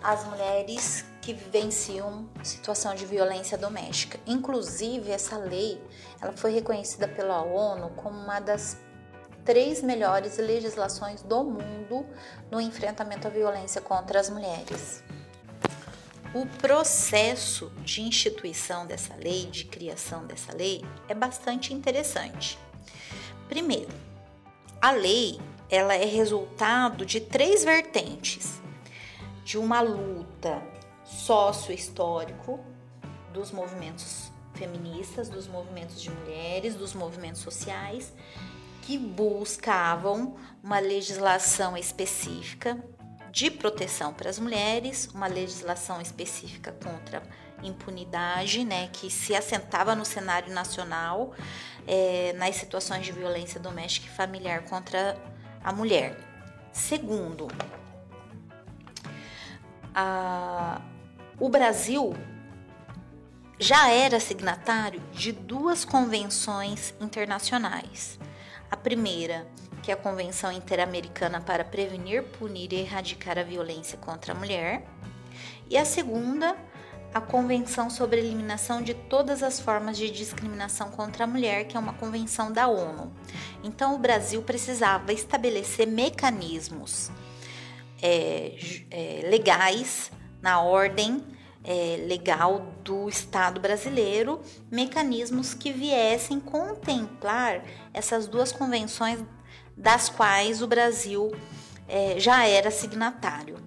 [0.02, 4.20] às mulheres que vivenciam situação de violência doméstica.
[4.26, 5.82] Inclusive, essa lei
[6.22, 8.78] ela foi reconhecida pela ONU como uma das
[9.44, 12.06] três melhores legislações do mundo
[12.52, 15.04] no enfrentamento à violência contra as mulheres.
[16.34, 22.60] O processo de instituição dessa lei, de criação dessa lei, é bastante interessante.
[23.48, 23.92] Primeiro,
[24.82, 28.62] a lei ela é resultado de três vertentes:
[29.44, 30.62] de uma luta
[31.04, 32.60] sócio-histórico
[33.34, 38.14] dos movimentos feministas, dos movimentos de mulheres, dos movimentos sociais
[38.88, 42.82] que buscavam uma legislação específica
[43.34, 47.22] de proteção para as mulheres, uma legislação específica contra
[47.62, 51.34] impunidade, né, que se assentava no cenário nacional
[51.88, 55.18] é, nas situações de violência doméstica e familiar contra
[55.64, 56.18] a mulher.
[56.72, 57.48] Segundo,
[59.96, 60.82] a,
[61.40, 62.14] o Brasil
[63.60, 68.20] já era signatário de duas convenções internacionais.
[68.70, 69.48] A primeira,
[69.82, 74.86] que é a Convenção Interamericana para Prevenir, Punir e Erradicar a Violência contra a Mulher,
[75.70, 76.56] e a segunda,
[77.14, 81.76] a Convenção sobre a Eliminação de Todas as Formas de Discriminação contra a Mulher, que
[81.76, 83.12] é uma convenção da ONU.
[83.64, 87.10] Então, o Brasil precisava estabelecer mecanismos
[88.02, 88.58] é,
[88.92, 91.24] é, legais na ordem
[91.64, 94.40] é, legal do Estado brasileiro,
[94.72, 99.20] mecanismos que viessem contemplar essas duas convenções
[99.76, 101.32] das quais o Brasil
[101.88, 103.58] é, já era signatário.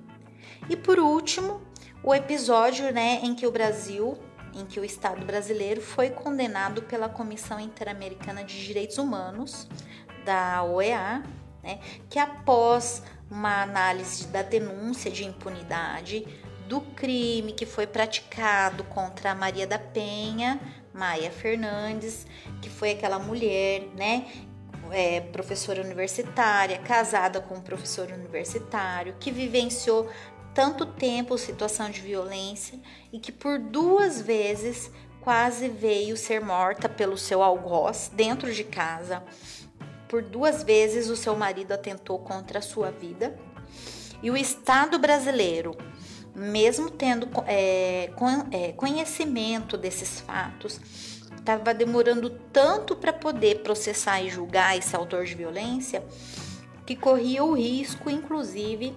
[0.68, 1.60] E por último,
[2.02, 4.18] o episódio né, em que o Brasil,
[4.54, 9.68] em que o Estado brasileiro foi condenado pela Comissão Interamericana de Direitos Humanos,
[10.24, 11.22] da OEA,
[11.62, 16.26] né, que após uma análise da denúncia de impunidade
[16.66, 20.60] do crime que foi praticado contra a Maria da Penha,
[20.92, 22.26] Maia Fernandes,
[22.62, 24.26] que foi aquela mulher, né,
[24.90, 30.08] é, professora universitária, casada com um professor universitário, que vivenciou
[30.60, 32.78] tanto tempo situação de violência
[33.10, 34.90] e que por duas vezes
[35.22, 39.22] quase veio ser morta pelo seu algoz dentro de casa.
[40.06, 43.34] Por duas vezes o seu marido atentou contra a sua vida.
[44.22, 45.74] E o Estado brasileiro,
[46.34, 48.10] mesmo tendo é,
[48.52, 50.78] é, conhecimento desses fatos,
[51.38, 56.04] estava demorando tanto para poder processar e julgar esse autor de violência
[56.84, 58.94] que corria o risco, inclusive,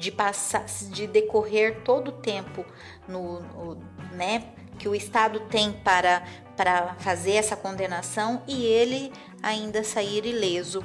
[0.00, 2.64] de passar, de decorrer todo o tempo
[3.06, 3.74] no, no
[4.12, 4.42] né,
[4.78, 6.22] que o Estado tem para,
[6.56, 10.82] para fazer essa condenação e ele ainda sair ileso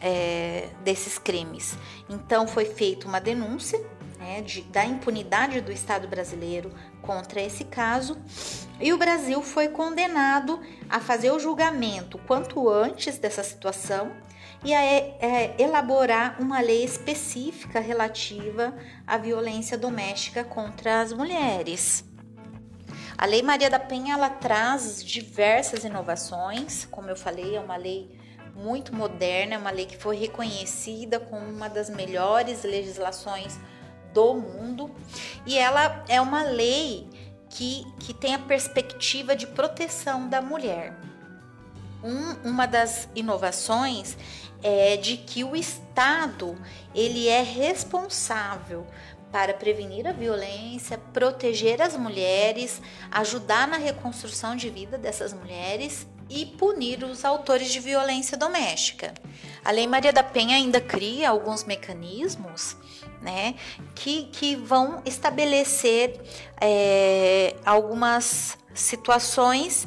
[0.00, 1.78] é, desses crimes.
[2.10, 3.80] Então foi feita uma denúncia
[4.18, 8.18] né, de, da impunidade do Estado brasileiro contra esse caso
[8.80, 14.10] e o Brasil foi condenado a fazer o julgamento quanto antes dessa situação
[14.64, 18.74] e a é, elaborar uma lei específica relativa
[19.06, 22.04] à violência doméstica contra as mulheres.
[23.16, 28.16] A Lei Maria da Penha ela traz diversas inovações, como eu falei, é uma lei
[28.54, 33.58] muito moderna, é uma lei que foi reconhecida como uma das melhores legislações
[34.12, 34.90] do mundo
[35.46, 37.08] e ela é uma lei
[37.50, 40.96] que, que tem a perspectiva de proteção da mulher.
[42.02, 44.16] Um, uma das inovações
[44.62, 46.56] é de que o Estado
[46.94, 48.86] ele é responsável
[49.30, 52.80] para prevenir a violência, proteger as mulheres,
[53.10, 59.14] ajudar na reconstrução de vida dessas mulheres e punir os autores de violência doméstica.
[59.64, 62.76] A Lei Maria da Penha ainda cria alguns mecanismos
[63.20, 63.54] né,
[63.94, 66.20] que, que vão estabelecer
[66.60, 69.86] é, algumas situações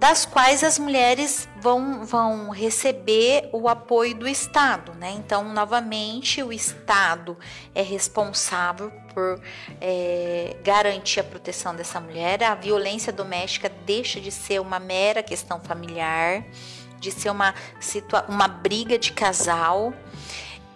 [0.00, 4.94] das quais as mulheres vão, vão receber o apoio do Estado.
[4.94, 5.10] Né?
[5.10, 7.36] Então, novamente, o Estado
[7.74, 9.38] é responsável por
[9.78, 12.42] é, garantir a proteção dessa mulher.
[12.42, 16.44] A violência doméstica deixa de ser uma mera questão familiar,
[16.98, 17.54] de ser uma,
[18.26, 19.92] uma briga de casal.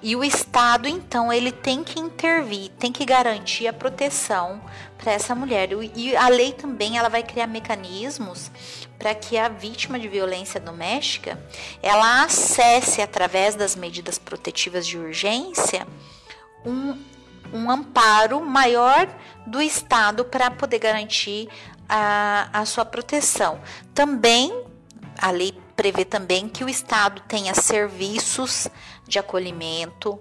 [0.02, 4.60] E o Estado, então, ele tem que intervir, tem que garantir a proteção
[4.98, 5.70] para essa mulher.
[5.96, 8.50] E a lei também ela vai criar mecanismos
[8.98, 11.42] para que a vítima de violência doméstica
[11.82, 15.86] ela acesse através das medidas protetivas de urgência
[16.64, 17.02] um,
[17.52, 19.08] um amparo maior
[19.46, 21.48] do Estado para poder garantir
[21.88, 23.60] a, a sua proteção.
[23.92, 24.64] Também
[25.18, 28.68] a lei prevê também que o Estado tenha serviços
[29.06, 30.18] de acolhimento,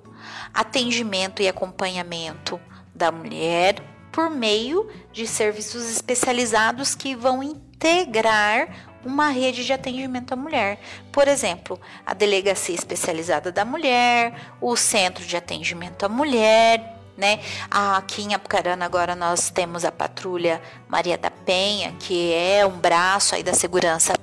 [0.53, 2.59] atendimento e acompanhamento
[2.93, 8.69] da mulher por meio de serviços especializados que vão integrar
[9.03, 10.79] uma rede de atendimento à mulher.
[11.11, 17.39] Por exemplo, a Delegacia Especializada da Mulher, o Centro de Atendimento à Mulher, né?
[17.69, 23.35] Aqui em Apucarana agora nós temos a Patrulha Maria da Penha, que é um braço
[23.35, 24.13] aí da segurança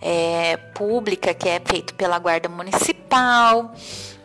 [0.00, 3.74] é, pública que é feito pela Guarda Municipal,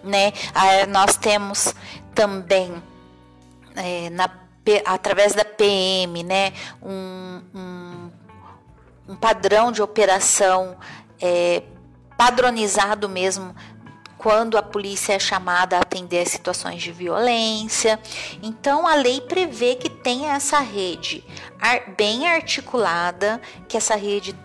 [0.03, 0.32] né?
[0.53, 1.74] Ah, nós temos
[2.16, 2.82] também
[3.76, 4.30] é, na,
[4.86, 6.53] através da PM, né?
[6.82, 8.10] um, um
[9.10, 10.78] um padrão de operação
[11.20, 11.64] é,
[12.16, 13.55] padronizado mesmo
[14.20, 17.99] quando a polícia é chamada a atender situações de violência.
[18.43, 21.26] Então a lei prevê que tenha essa rede
[21.97, 24.36] bem articulada, que essa rede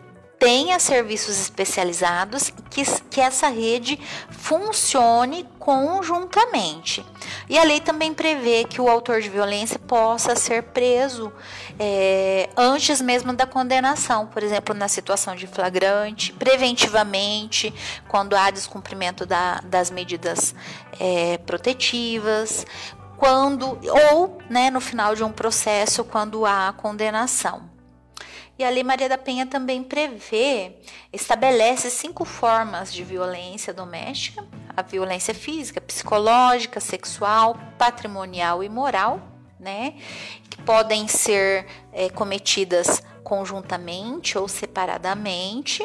[0.45, 3.99] tenha serviços especializados, que, que essa rede
[4.31, 7.03] funcione conjuntamente.
[7.49, 11.33] E a lei também prevê que o autor de violência possa ser preso
[11.79, 17.73] é, antes mesmo da condenação, por exemplo, na situação de flagrante, preventivamente,
[18.07, 20.55] quando há descumprimento da, das medidas
[21.01, 22.67] é, protetivas,
[23.17, 23.79] quando
[24.13, 27.74] ou né, no final de um processo, quando há condenação.
[28.57, 30.77] E a Lei Maria da Penha também prevê,
[31.13, 34.47] estabelece cinco formas de violência doméstica:
[34.77, 39.21] a violência física, psicológica, sexual, patrimonial e moral,
[39.59, 39.95] né?
[40.49, 45.83] Que podem ser é, cometidas conjuntamente ou separadamente.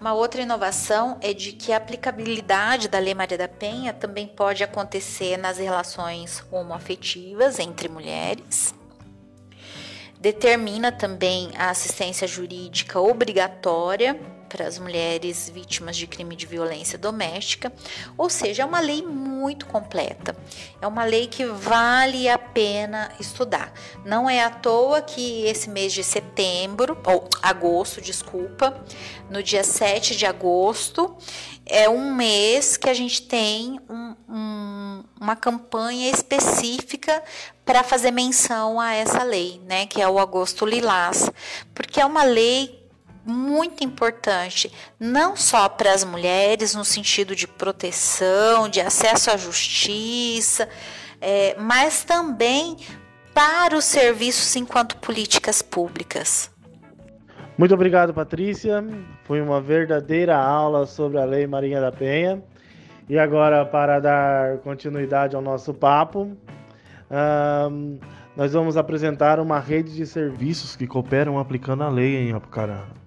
[0.00, 4.64] Uma outra inovação é de que a aplicabilidade da Lei Maria da Penha também pode
[4.64, 8.74] acontecer nas relações homoafetivas entre mulheres
[10.22, 14.18] determina também a assistência jurídica obrigatória
[14.48, 17.72] para as mulheres vítimas de crime de violência doméstica,
[18.16, 20.36] ou seja, é uma lei muito completa.
[20.80, 23.72] É uma lei que vale a pena estudar.
[24.04, 28.84] Não é à toa que esse mês de setembro, ou agosto, desculpa,
[29.30, 31.16] no dia 7 de agosto,
[31.72, 37.22] é um mês que a gente tem um, um, uma campanha específica
[37.64, 41.30] para fazer menção a essa lei, né, que é o Agosto Lilás,
[41.74, 42.86] porque é uma lei
[43.24, 44.70] muito importante,
[45.00, 50.68] não só para as mulheres, no sentido de proteção, de acesso à justiça,
[51.22, 52.76] é, mas também
[53.32, 56.50] para os serviços enquanto políticas públicas.
[57.56, 58.82] Muito obrigado, Patrícia.
[59.24, 62.42] Foi uma verdadeira aula sobre a Lei Marinha da Penha.
[63.08, 66.34] E agora, para dar continuidade ao nosso papo,
[67.70, 67.98] um,
[68.34, 73.02] nós vamos apresentar uma rede de serviços que cooperam aplicando a lei em Apucarana.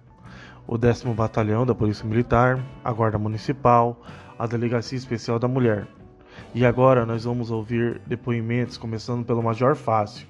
[0.68, 4.00] O 10 Batalhão da Polícia Militar, a Guarda Municipal,
[4.38, 5.88] a Delegacia Especial da Mulher.
[6.54, 10.28] E agora nós vamos ouvir depoimentos, começando pelo Major Fácil,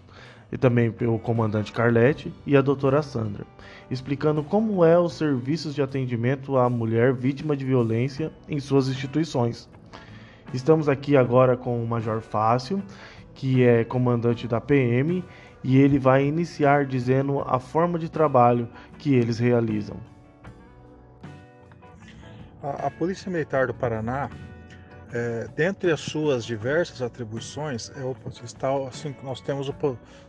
[0.52, 3.46] e também pelo Comandante Carlete e a Doutora Sandra,
[3.90, 9.70] explicando como é os serviços de atendimento à mulher vítima de violência em suas instituições.
[10.54, 12.82] Estamos aqui agora com o Major Fácil,
[13.34, 15.24] que é comandante da PM,
[15.64, 19.98] e ele vai iniciar dizendo a forma de trabalho que eles realizam.
[22.62, 24.30] A, a Polícia Militar do Paraná,
[25.12, 29.74] é, dentre as suas diversas atribuições, é está, assim, nós temos o,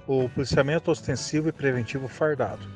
[0.07, 2.67] o policiamento ostensivo e preventivo fardado.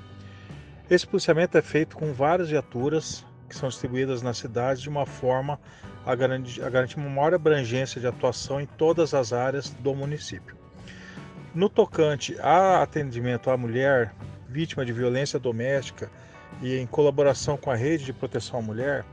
[0.90, 5.56] Esse policiamento é feito com várias viaturas que são distribuídas na cidade de uma forma
[6.04, 10.56] a garantir, a garantir uma maior abrangência de atuação em todas as áreas do município.
[11.54, 14.12] No tocante a atendimento à mulher
[14.48, 16.10] vítima de violência doméstica
[16.60, 19.04] e em colaboração com a rede de proteção à mulher,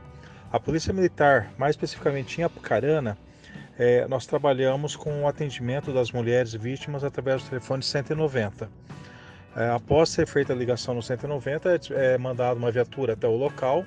[0.50, 3.16] a Polícia Militar, mais especificamente em Apucarana,
[3.78, 8.68] é, nós trabalhamos com o atendimento das mulheres vítimas através do telefone 190.
[9.56, 13.36] É, após ser feita a ligação no 190, é, é mandada uma viatura até o
[13.36, 13.84] local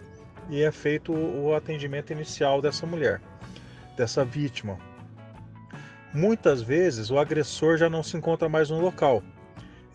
[0.50, 3.22] e é feito o atendimento inicial dessa mulher,
[3.96, 4.78] dessa vítima.
[6.14, 9.24] Muitas vezes o agressor já não se encontra mais no local.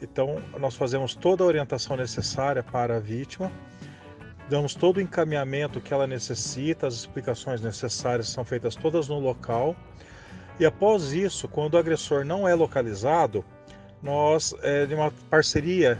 [0.01, 3.51] Então, nós fazemos toda a orientação necessária para a vítima,
[4.49, 9.75] damos todo o encaminhamento que ela necessita, as explicações necessárias são feitas todas no local.
[10.59, 13.45] E após isso, quando o agressor não é localizado,
[14.07, 15.99] nós, é, de uma parceria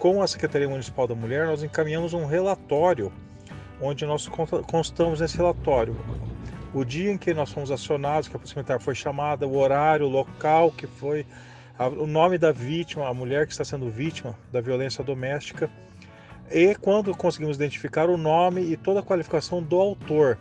[0.00, 3.12] com a Secretaria Municipal da Mulher, nós encaminhamos um relatório
[3.80, 4.28] onde nós
[4.66, 5.96] constamos nesse relatório.
[6.74, 10.06] O dia em que nós fomos acionados, que a Polícia Militar foi chamada, o horário,
[10.06, 11.24] o local que foi,
[11.78, 15.70] o nome da vítima, a mulher que está sendo vítima da violência doméstica,
[16.50, 20.36] e quando conseguimos identificar o nome e toda a qualificação do autor,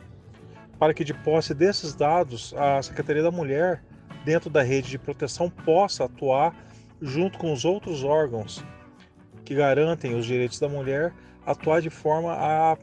[0.79, 3.83] para que de posse desses dados a Secretaria da Mulher,
[4.25, 6.64] dentro da rede de proteção, possa atuar
[7.01, 8.63] junto com os outros órgãos
[9.43, 11.13] que garantem os direitos da mulher,
[11.45, 12.77] atuar de forma a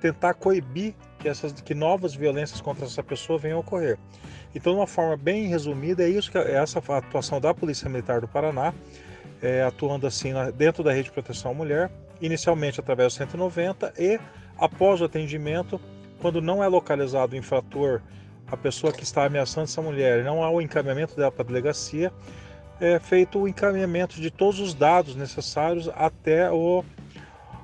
[0.00, 3.98] tentar coibir que, essas, que novas violências contra essa pessoa venham a ocorrer.
[4.54, 8.20] Então, de uma forma bem resumida, é isso que é essa atuação da Polícia Militar
[8.20, 8.72] do Paraná,
[9.42, 11.90] é, atuando assim na, dentro da rede de proteção à mulher,
[12.20, 14.18] inicialmente através do 190 e
[14.58, 15.80] após o atendimento,
[16.20, 18.00] quando não é localizado o infrator,
[18.50, 22.12] a pessoa que está ameaçando essa mulher, não há o encaminhamento dela para a delegacia,
[22.80, 26.82] é feito o encaminhamento de todos os dados necessários até o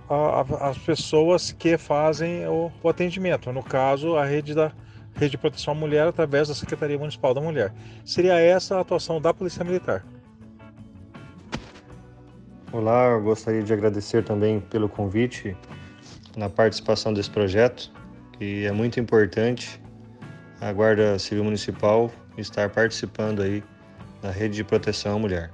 [0.09, 3.51] a, as pessoas que fazem o, o, atendimento.
[3.53, 4.71] No caso, a rede da
[5.15, 7.73] rede de proteção à mulher através da Secretaria Municipal da Mulher.
[8.05, 10.05] Seria essa a atuação da Polícia Militar.
[12.71, 15.57] Olá, eu gostaria de agradecer também pelo convite
[16.37, 17.91] na participação desse projeto,
[18.39, 19.81] que é muito importante
[20.61, 23.63] a Guarda Civil Municipal estar participando aí
[24.23, 25.51] da rede de proteção à mulher.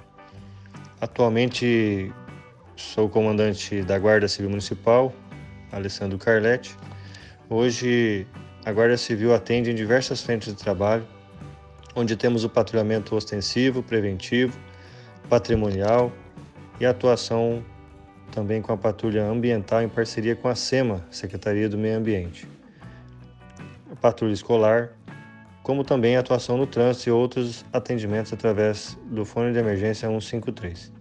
[1.00, 2.12] Atualmente
[2.76, 5.12] Sou comandante da Guarda Civil Municipal,
[5.70, 6.74] Alessandro Carletti.
[7.48, 8.26] Hoje,
[8.64, 11.06] a Guarda Civil atende em diversas frentes de trabalho,
[11.94, 14.58] onde temos o patrulhamento ostensivo, preventivo,
[15.28, 16.10] patrimonial
[16.80, 17.64] e atuação
[18.30, 22.48] também com a patrulha ambiental em parceria com a SEMA, Secretaria do Meio Ambiente.
[23.90, 24.90] A patrulha escolar,
[25.62, 30.92] como também atuação no trânsito e outros atendimentos através do fone de emergência 153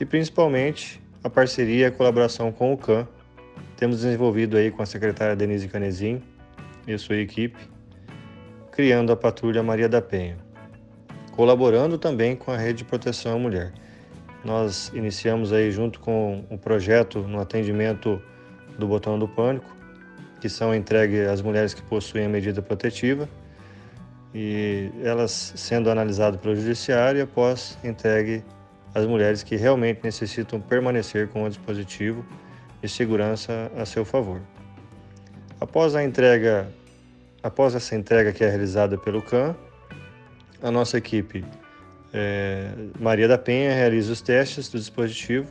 [0.00, 3.06] e principalmente a parceria e a colaboração com o CAN.
[3.76, 6.22] Temos desenvolvido aí com a secretária Denise Canezin
[6.86, 7.58] e a sua equipe,
[8.70, 10.36] criando a Patrulha Maria da Penha,
[11.32, 13.72] colaborando também com a Rede de Proteção à Mulher.
[14.44, 18.20] Nós iniciamos aí junto com o projeto no atendimento
[18.78, 19.74] do botão do pânico,
[20.40, 23.28] que são entregues às mulheres que possuem a medida protetiva
[24.34, 28.44] e elas sendo analisadas pelo judiciário e após entregue
[28.94, 32.24] as mulheres que realmente necessitam permanecer com o dispositivo
[32.82, 34.40] de segurança a seu favor.
[35.60, 36.68] Após a entrega,
[37.42, 39.54] após essa entrega que é realizada pelo CAN,
[40.62, 41.44] a nossa equipe
[42.12, 45.50] é, Maria da Penha realiza os testes do dispositivo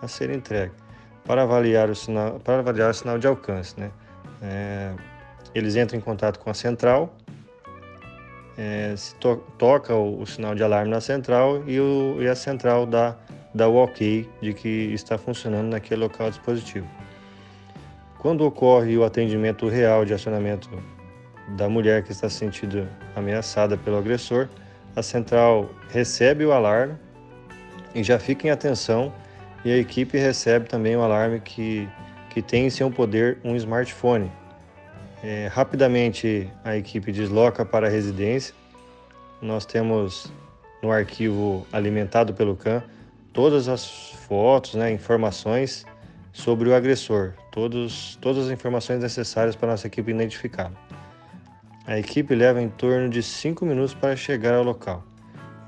[0.00, 0.72] a ser entregue
[1.24, 3.90] para avaliar o sinal, para avaliar o sinal de alcance, né?
[4.42, 4.92] É,
[5.54, 7.14] eles entram em contato com a central
[8.56, 12.34] é, se to toca o, o, sinal de alarme na central e, o, e a
[12.34, 13.16] central dá,
[13.54, 16.86] dá o ok de que está funcionando naquele local dispositivo.
[18.18, 20.68] Quando ocorre o atendimento real de acionamento
[21.56, 22.86] da mulher que está se sentindo
[23.16, 24.48] ameaçada pelo agressor,
[24.94, 26.94] a central recebe o alarme
[27.94, 29.12] e já fica em atenção
[29.64, 31.88] e a equipe recebe também o alarme que,
[32.30, 34.30] que tem em seu poder um smartphone
[35.22, 38.54] é, rapidamente a equipe desloca para a residência.
[39.40, 40.32] Nós temos
[40.82, 42.82] no arquivo alimentado pelo CAN
[43.32, 45.86] todas as fotos, né, informações
[46.32, 50.76] sobre o agressor, todos, todas as informações necessárias para nossa equipe identificá-lo.
[51.86, 55.04] A equipe leva em torno de cinco minutos para chegar ao local.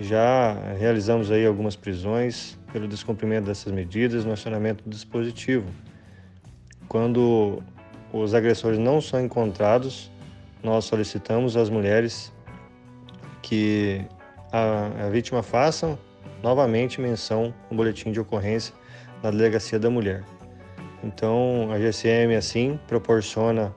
[0.01, 5.69] Já realizamos aí algumas prisões pelo descumprimento dessas medidas no acionamento do dispositivo.
[6.89, 7.63] Quando
[8.15, 10.09] os agressores não são encontrados,
[10.63, 12.33] nós solicitamos às mulheres
[13.43, 14.07] que
[14.53, 15.99] a, a vítima façam
[16.41, 18.73] novamente menção no boletim de ocorrência
[19.21, 20.23] na delegacia da mulher.
[21.03, 23.75] Então, a GCM assim proporciona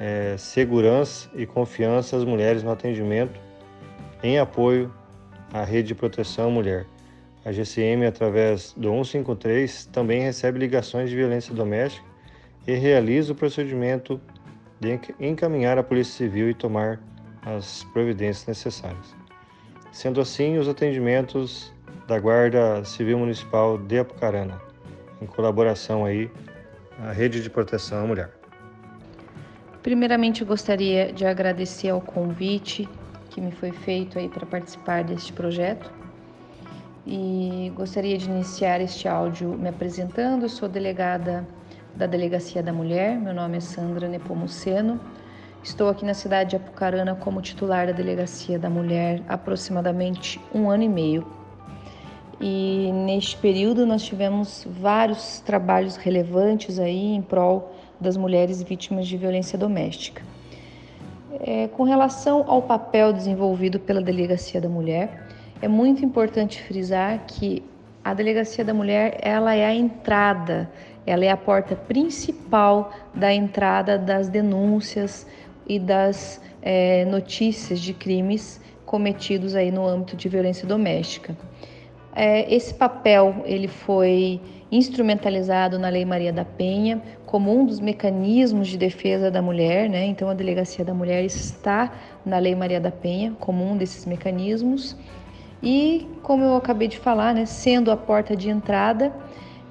[0.00, 3.38] é, segurança e confiança às mulheres no atendimento
[4.22, 4.92] em apoio
[5.52, 6.86] à rede de proteção à mulher.
[7.44, 12.15] A GCM, através do 153, também recebe ligações de violência doméstica
[12.66, 14.20] e realiza o procedimento
[14.80, 17.00] de encaminhar a Polícia Civil e tomar
[17.44, 19.14] as providências necessárias.
[19.92, 21.72] Sendo assim, os atendimentos
[22.06, 24.60] da Guarda Civil Municipal de Apucarana,
[25.22, 26.30] em colaboração aí
[27.02, 28.30] à Rede de Proteção à Mulher.
[29.82, 32.88] Primeiramente, gostaria de agradecer ao convite
[33.30, 35.90] que me foi feito aí para participar deste projeto
[37.06, 40.42] e gostaria de iniciar este áudio me apresentando.
[40.42, 41.46] Eu sou delegada
[41.96, 43.18] da Delegacia da Mulher.
[43.18, 45.00] Meu nome é Sandra Nepomuceno.
[45.62, 50.68] Estou aqui na cidade de Apucarana como titular da Delegacia da Mulher há aproximadamente um
[50.68, 51.26] ano e meio.
[52.38, 59.16] E neste período nós tivemos vários trabalhos relevantes aí em prol das mulheres vítimas de
[59.16, 60.22] violência doméstica.
[61.40, 65.26] É, com relação ao papel desenvolvido pela Delegacia da Mulher,
[65.62, 67.62] é muito importante frisar que
[68.04, 70.70] a Delegacia da Mulher ela é a entrada,
[71.06, 75.26] ela é a porta principal da entrada das denúncias
[75.66, 81.36] e das é, notícias de crimes cometidos aí no âmbito de violência doméstica.
[82.14, 84.40] É, esse papel ele foi
[84.70, 90.06] instrumentalizado na Lei Maria da Penha como um dos mecanismos de defesa da mulher, né?
[90.06, 91.92] Então a Delegacia da Mulher está
[92.24, 94.96] na Lei Maria da Penha como um desses mecanismos
[95.62, 99.12] e, como eu acabei de falar, né, sendo a porta de entrada,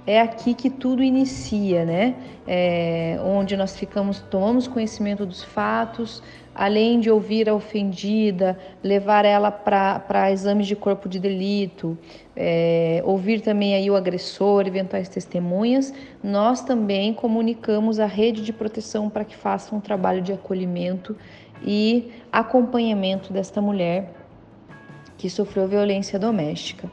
[0.08, 2.16] é aqui que tudo inicia, né?
[2.48, 6.22] É, onde nós ficamos, tomamos conhecimento dos fatos,
[6.54, 11.98] além de ouvir a ofendida, levar ela para exames de corpo de delito,
[12.36, 15.94] é, ouvir também aí o agressor, eventuais testemunhas,
[16.24, 21.16] nós também comunicamos a rede de proteção para que faça um trabalho de acolhimento
[21.62, 24.14] e acompanhamento desta mulher
[25.18, 26.90] que sofreu violência doméstica.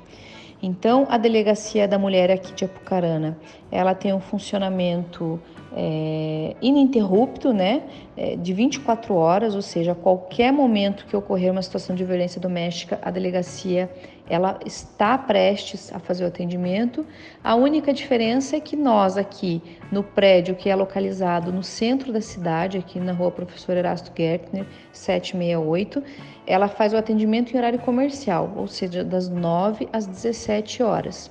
[0.63, 3.37] Então, a Delegacia da Mulher aqui de Apucarana,
[3.71, 5.41] ela tem um funcionamento
[5.75, 7.83] é, ininterrupto, né,
[8.17, 12.41] é, de 24 horas, ou seja, a qualquer momento que ocorrer uma situação de violência
[12.41, 13.91] doméstica, a delegacia
[14.29, 17.05] ela está prestes a fazer o atendimento.
[17.43, 22.21] A única diferença é que nós aqui no prédio que é localizado no centro da
[22.21, 26.03] cidade, aqui na rua Professor Erasto Gertner, 768,
[26.47, 31.31] ela faz o atendimento em horário comercial, ou seja, das 9 às 17 horas.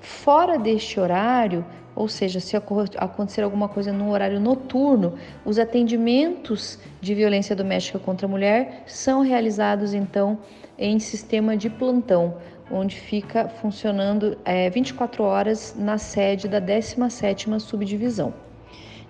[0.00, 1.64] Fora deste horário,
[1.96, 5.14] ou seja, se acontecer alguma coisa no horário noturno,
[5.46, 10.38] os atendimentos de violência doméstica contra a mulher são realizados então
[10.78, 12.36] em sistema de plantão,
[12.70, 18.34] onde fica funcionando é, 24 horas na sede da 17ª subdivisão.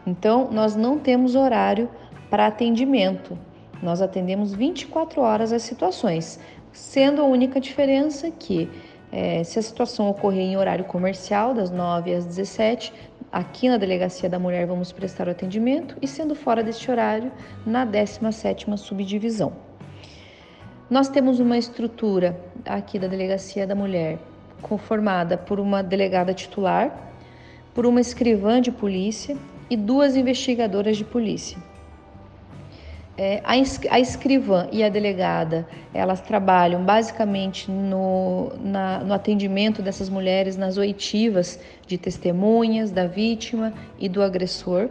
[0.06, 1.90] Então, nós não temos horário
[2.30, 3.36] para atendimento.
[3.82, 6.38] Nós atendemos 24 horas as situações,
[6.72, 8.70] sendo a única diferença que
[9.12, 12.92] é, se a situação ocorrer em horário comercial, das 9 às 17,
[13.30, 17.30] aqui na Delegacia da Mulher vamos prestar o atendimento e sendo fora deste horário,
[17.64, 19.52] na 17ª subdivisão.
[20.88, 24.18] Nós temos uma estrutura aqui da Delegacia da Mulher
[24.62, 27.12] conformada por uma delegada titular,
[27.74, 29.36] por uma escrivã de polícia
[29.68, 31.58] e duas investigadoras de polícia.
[33.18, 40.10] É, a, a, escrivã e a delegada, elas trabalham basicamente no, na, no atendimento dessas
[40.10, 44.90] mulheres nas oitivas de testemunhas da vítima e do agressor.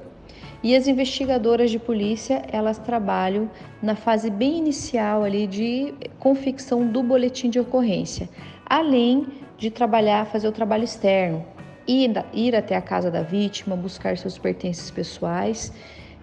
[0.63, 3.47] E as investigadoras de polícia, elas trabalham
[3.79, 8.27] na fase bem inicial ali de confecção do boletim de ocorrência,
[8.65, 11.45] além de trabalhar, fazer o trabalho externo,
[11.87, 15.71] ir, ir até a casa da vítima, buscar seus pertences pessoais,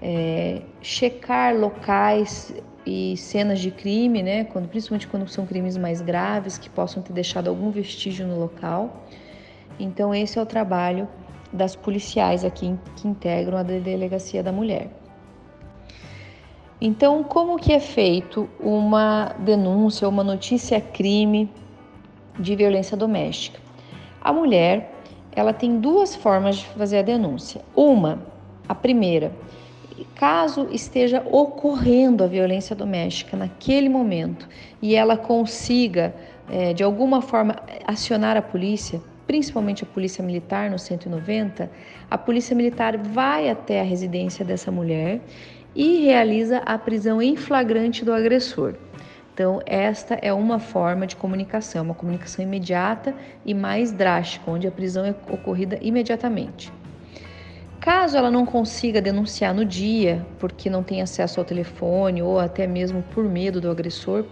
[0.03, 2.53] é, checar locais
[2.85, 7.13] e cenas de crime, né, quando, principalmente quando são crimes mais graves, que possam ter
[7.13, 9.07] deixado algum vestígio no local.
[9.79, 11.09] Então, esse é o trabalho
[11.53, 14.91] das policiais aqui que integram a Delegacia da Mulher.
[16.81, 21.49] Então, como que é feito uma denúncia, uma notícia crime
[22.37, 23.61] de violência doméstica?
[24.21, 24.93] A mulher,
[25.31, 27.63] ela tem duas formas de fazer a denúncia.
[27.77, 28.21] Uma,
[28.69, 29.33] a primeira,
[30.23, 34.49] caso esteja ocorrendo a violência doméstica naquele momento
[34.81, 36.15] e ela consiga,
[36.49, 41.69] é, de alguma forma, acionar a polícia, principalmente a polícia militar no 190,
[42.09, 45.21] a polícia militar vai até a residência dessa mulher
[45.75, 48.75] e realiza a prisão em flagrante do agressor.
[49.35, 53.13] Então, esta é uma forma de comunicação, uma comunicação imediata
[53.45, 56.73] e mais drástica, onde a prisão é ocorrida imediatamente.
[57.83, 62.65] Caso ela não consiga denunciar no dia, porque não tem acesso ao telefone ou até
[62.65, 64.25] mesmo por medo do agressor,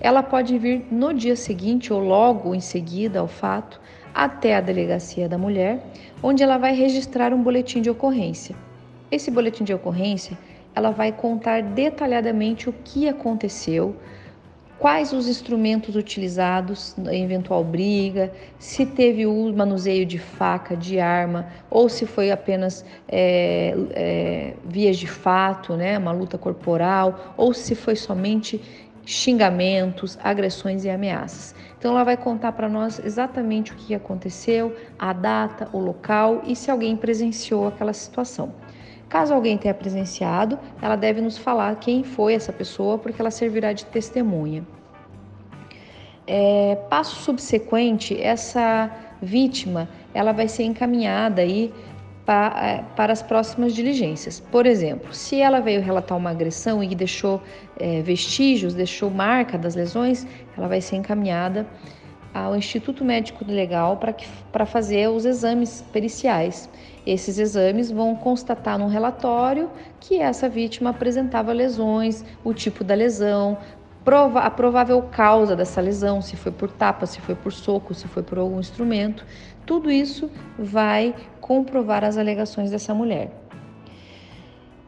[0.00, 3.78] ela pode vir no dia seguinte ou logo em seguida ao fato
[4.14, 5.84] até a delegacia da mulher,
[6.22, 8.56] onde ela vai registrar um boletim de ocorrência.
[9.10, 10.38] Esse boletim de ocorrência,
[10.74, 13.94] ela vai contar detalhadamente o que aconteceu,
[14.84, 21.46] quais os instrumentos utilizados em eventual briga, se teve o manuseio de faca, de arma,
[21.70, 27.74] ou se foi apenas é, é, vias de fato, né, uma luta corporal, ou se
[27.74, 28.60] foi somente
[29.06, 31.54] xingamentos, agressões e ameaças.
[31.78, 36.54] Então ela vai contar para nós exatamente o que aconteceu, a data, o local e
[36.54, 38.52] se alguém presenciou aquela situação.
[39.08, 43.72] Caso alguém tenha presenciado, ela deve nos falar quem foi essa pessoa, porque ela servirá
[43.72, 44.64] de testemunha.
[46.26, 48.90] É, passo subsequente, essa
[49.20, 51.72] vítima ela vai ser encaminhada aí
[52.24, 54.40] para, é, para as próximas diligências.
[54.40, 57.42] Por exemplo, se ela veio relatar uma agressão e deixou
[57.78, 60.26] é, vestígios, deixou marca das lesões,
[60.56, 61.66] ela vai ser encaminhada
[62.32, 64.00] ao Instituto Médico Legal
[64.50, 66.68] para fazer os exames periciais.
[67.06, 73.58] Esses exames vão constatar no relatório que essa vítima apresentava lesões, o tipo da lesão,
[74.36, 78.22] a provável causa dessa lesão, se foi por tapa, se foi por soco, se foi
[78.22, 79.24] por algum instrumento.
[79.66, 83.30] Tudo isso vai comprovar as alegações dessa mulher.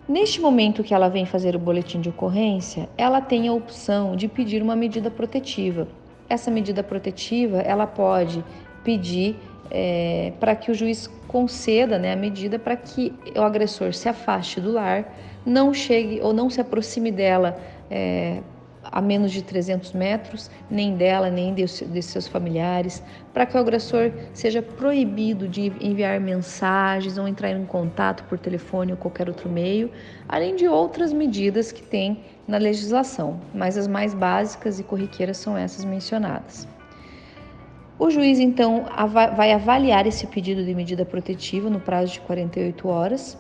[0.09, 4.29] Neste momento que ela vem fazer o boletim de ocorrência, ela tem a opção de
[4.29, 5.89] pedir uma medida protetiva.
[6.29, 8.45] Essa medida protetiva, ela pode
[8.85, 9.37] pedir
[9.71, 14.59] é, para que o juiz conceda né, a medida para que o agressor se afaste
[14.59, 15.15] do lar,
[15.45, 17.61] não chegue ou não se aproxime dela
[17.91, 18.41] é,
[18.83, 23.03] a menos de 300 metros, nem dela, nem de, de seus familiares,
[23.35, 28.93] para que o agressor seja proibido de enviar mensagens ou entrar em contato por telefone
[28.93, 29.91] ou qualquer outro meio,
[30.27, 35.55] além de outras medidas que tem na legislação, mas as mais básicas e corriqueiras são
[35.55, 36.67] essas mencionadas.
[37.99, 38.85] O juiz, então,
[39.35, 43.39] vai avaliar esse pedido de medida protetiva no prazo de 48 horas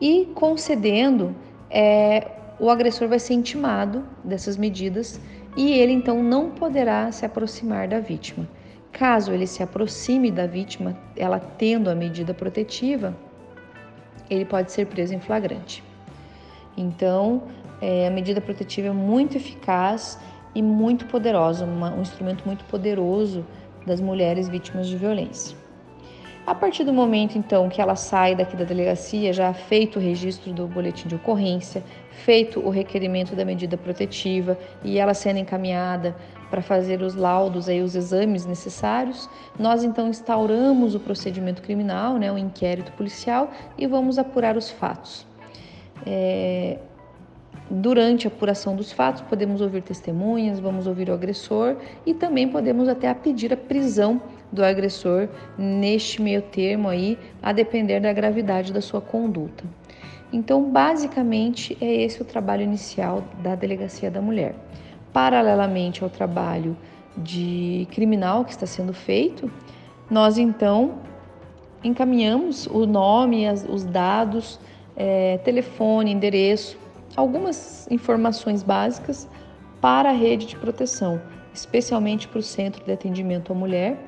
[0.00, 1.36] e, concedendo,
[1.70, 2.26] é,
[2.58, 5.20] o agressor vai ser intimado dessas medidas
[5.54, 8.48] e ele, então, não poderá se aproximar da vítima.
[8.90, 13.14] Caso ele se aproxime da vítima, ela tendo a medida protetiva,
[14.30, 15.84] ele pode ser preso em flagrante.
[16.76, 17.42] Então,
[17.78, 20.18] é, a medida protetiva é muito eficaz
[20.54, 23.44] e muito poderosa, uma, um instrumento muito poderoso
[23.86, 25.56] das mulheres vítimas de violência.
[26.44, 30.52] A partir do momento então que ela sai daqui da delegacia, já feito o registro
[30.52, 36.16] do boletim de ocorrência, feito o requerimento da medida protetiva e ela sendo encaminhada
[36.50, 42.30] para fazer os laudos aí os exames necessários, nós então instauramos o procedimento criminal, né,
[42.30, 45.24] o inquérito policial e vamos apurar os fatos.
[46.04, 46.76] É,
[47.70, 52.88] Durante a apuração dos fatos, podemos ouvir testemunhas, vamos ouvir o agressor e também podemos
[52.88, 58.80] até pedir a prisão do agressor neste meio termo aí, a depender da gravidade da
[58.80, 59.64] sua conduta.
[60.32, 64.54] Então, basicamente, é esse o trabalho inicial da Delegacia da Mulher.
[65.12, 66.76] Paralelamente ao trabalho
[67.16, 69.50] de criminal que está sendo feito,
[70.10, 70.94] nós então
[71.84, 74.58] encaminhamos o nome, os dados,
[74.96, 76.78] é, telefone, endereço
[77.16, 79.28] algumas informações básicas
[79.80, 81.20] para a rede de proteção,
[81.52, 83.98] especialmente para o Centro de Atendimento à Mulher,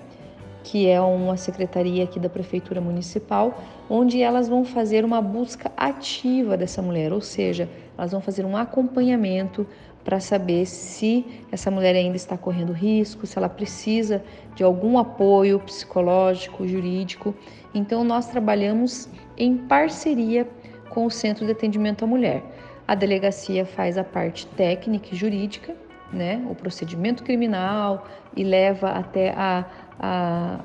[0.62, 6.56] que é uma secretaria aqui da Prefeitura Municipal, onde elas vão fazer uma busca ativa
[6.56, 9.66] dessa mulher, ou seja, elas vão fazer um acompanhamento
[10.02, 14.22] para saber se essa mulher ainda está correndo risco, se ela precisa
[14.54, 17.34] de algum apoio psicológico, jurídico.
[17.74, 20.46] Então, nós trabalhamos em parceria
[20.90, 22.42] com o Centro de Atendimento à Mulher.
[22.86, 25.74] A delegacia faz a parte técnica e jurídica,
[26.12, 28.06] né, o procedimento criminal
[28.36, 29.64] e leva até a,
[29.98, 30.60] a,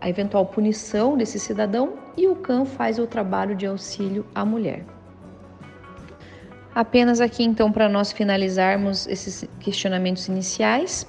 [0.00, 4.84] a eventual punição desse cidadão, e o CAM faz o trabalho de auxílio à mulher.
[6.74, 11.06] Apenas aqui então para nós finalizarmos esses questionamentos iniciais,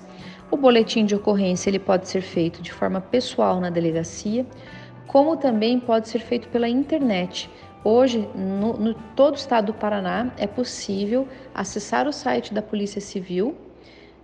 [0.50, 4.46] o boletim de ocorrência ele pode ser feito de forma pessoal na delegacia,
[5.08, 7.50] como também pode ser feito pela internet.
[7.84, 13.00] Hoje, no, no todo o estado do Paraná, é possível acessar o site da Polícia
[13.00, 13.56] Civil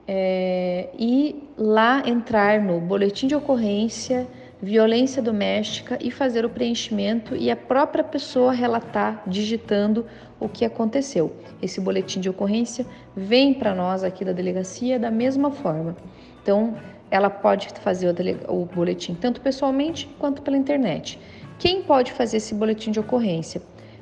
[0.07, 4.27] é, e lá entrar no boletim de ocorrência
[4.63, 10.05] violência doméstica e fazer o preenchimento e a própria pessoa relatar digitando
[10.39, 11.35] o que aconteceu.
[11.61, 15.97] Esse boletim de ocorrência vem para nós aqui da delegacia da mesma forma.
[16.41, 16.77] Então,
[17.11, 18.07] ela pode fazer
[18.47, 21.19] o, o boletim tanto pessoalmente quanto pela internet.
[21.63, 23.61] Quem pode fazer esse boletim de ocorrência?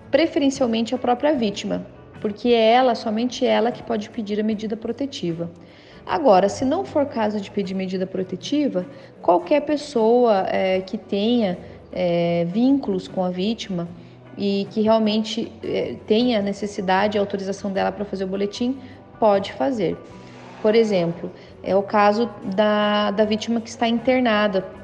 [0.10, 1.86] Preferencialmente a própria vítima,
[2.20, 5.48] porque é ela, somente ela, que pode pedir a medida protetiva.
[6.04, 8.84] Agora, se não for caso de pedir medida protetiva,
[9.22, 11.56] qualquer pessoa é, que tenha
[11.92, 13.88] é, vínculos com a vítima
[14.36, 18.80] e que realmente é, tenha necessidade e autorização dela para fazer o boletim,
[19.20, 19.96] pode fazer.
[20.64, 21.32] Por exemplo,
[21.62, 24.81] é o caso da, da vítima que está internada,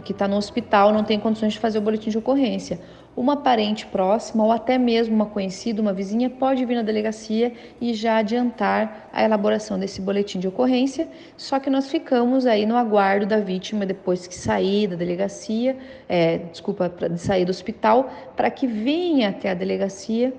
[0.00, 2.80] que está no hospital, não tem condições de fazer o boletim de ocorrência
[3.16, 7.92] uma parente próxima ou até mesmo uma conhecida, uma vizinha, pode vir na delegacia e
[7.92, 11.08] já adiantar a elaboração desse boletim de ocorrência.
[11.36, 15.76] Só que nós ficamos aí no aguardo da vítima depois que sair da delegacia,
[16.08, 20.32] é, desculpa, de sair do hospital, para que venha até a delegacia.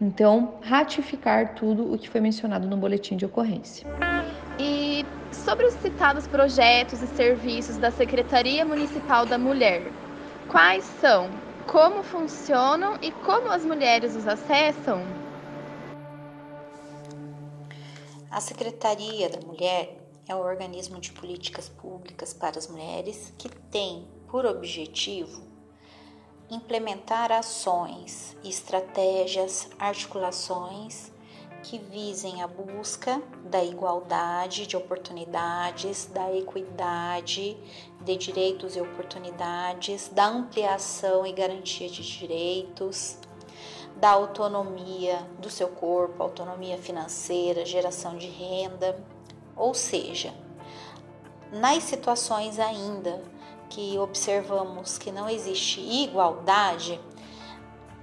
[0.00, 3.86] Então, ratificar tudo o que foi mencionado no boletim de ocorrência.
[4.58, 5.04] E
[5.44, 9.92] sobre os citados projetos e serviços da Secretaria Municipal da Mulher,
[10.48, 11.28] quais são
[11.66, 15.02] como funcionam e como as mulheres os acessam?
[18.30, 19.96] A Secretaria da Mulher
[20.28, 25.42] é um organismo de políticas públicas para as mulheres que tem por objetivo
[26.50, 31.11] implementar ações, estratégias, articulações
[31.62, 37.56] que visem a busca da igualdade de oportunidades, da equidade
[38.00, 43.16] de direitos e oportunidades, da ampliação e garantia de direitos,
[43.96, 49.02] da autonomia do seu corpo, autonomia financeira, geração de renda,
[49.56, 50.34] ou seja,
[51.52, 53.22] nas situações ainda
[53.68, 57.00] que observamos que não existe igualdade,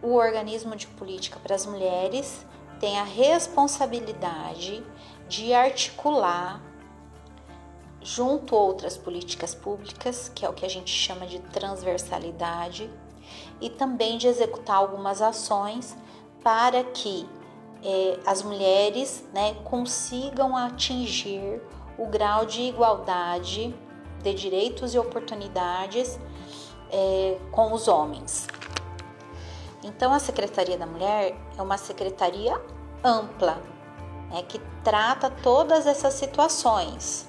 [0.01, 2.45] o organismo de política para as mulheres
[2.80, 4.84] tem a responsabilidade
[5.27, 6.61] de articular
[8.01, 12.89] junto a outras políticas públicas, que é o que a gente chama de transversalidade,
[13.61, 15.95] e também de executar algumas ações
[16.41, 17.27] para que
[17.84, 21.61] eh, as mulheres né, consigam atingir
[21.97, 23.75] o grau de igualdade
[24.23, 26.19] de direitos e oportunidades
[26.91, 28.47] eh, com os homens.
[29.84, 32.59] Então, a Secretaria da Mulher é uma secretaria
[33.03, 33.61] ampla,
[34.30, 37.27] né, que trata todas essas situações.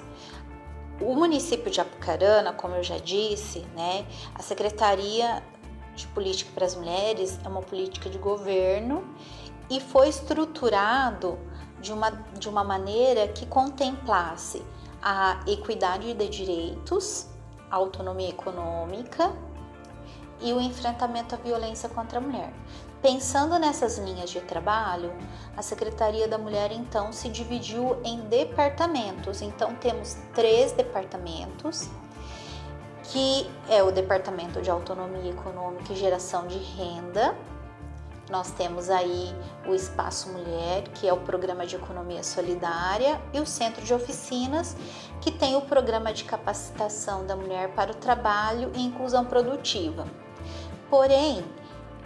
[1.00, 5.42] O município de Apucarana, como eu já disse, né, a Secretaria
[5.94, 9.04] de Política para as Mulheres é uma política de governo
[9.70, 11.38] e foi estruturado
[11.80, 14.62] de uma, de uma maneira que contemplasse
[15.02, 17.28] a equidade de direitos,
[17.70, 19.32] a autonomia econômica
[20.40, 22.52] e o enfrentamento à violência contra a mulher.
[23.02, 25.10] Pensando nessas linhas de trabalho,
[25.56, 29.40] a Secretaria da Mulher então se dividiu em departamentos.
[29.40, 31.88] Então temos três departamentos,
[33.04, 37.34] que é o Departamento de Autonomia Econômica e Geração de Renda.
[38.30, 39.34] Nós temos aí
[39.66, 44.76] o Espaço Mulher, que é o Programa de Economia Solidária, e o Centro de Oficinas,
[45.22, 50.06] que tem o Programa de Capacitação da Mulher para o Trabalho e Inclusão Produtiva.
[50.90, 51.44] Porém,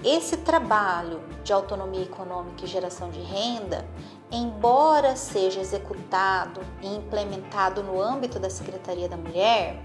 [0.05, 3.85] esse trabalho de autonomia econômica e geração de renda,
[4.31, 9.81] embora seja executado e implementado no âmbito da Secretaria da Mulher,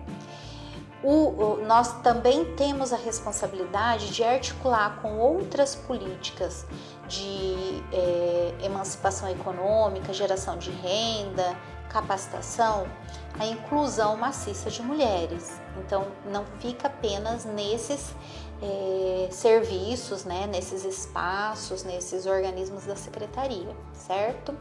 [1.01, 6.65] o, o, nós também temos a responsabilidade de articular com outras políticas
[7.07, 11.55] de é, emancipação econômica, geração de renda
[11.89, 12.87] capacitação
[13.39, 15.59] a inclusão maciça de mulheres.
[15.77, 18.13] Então, não fica apenas nesses
[18.61, 24.55] é, serviços, né, nesses espaços, nesses organismos da secretaria, certo?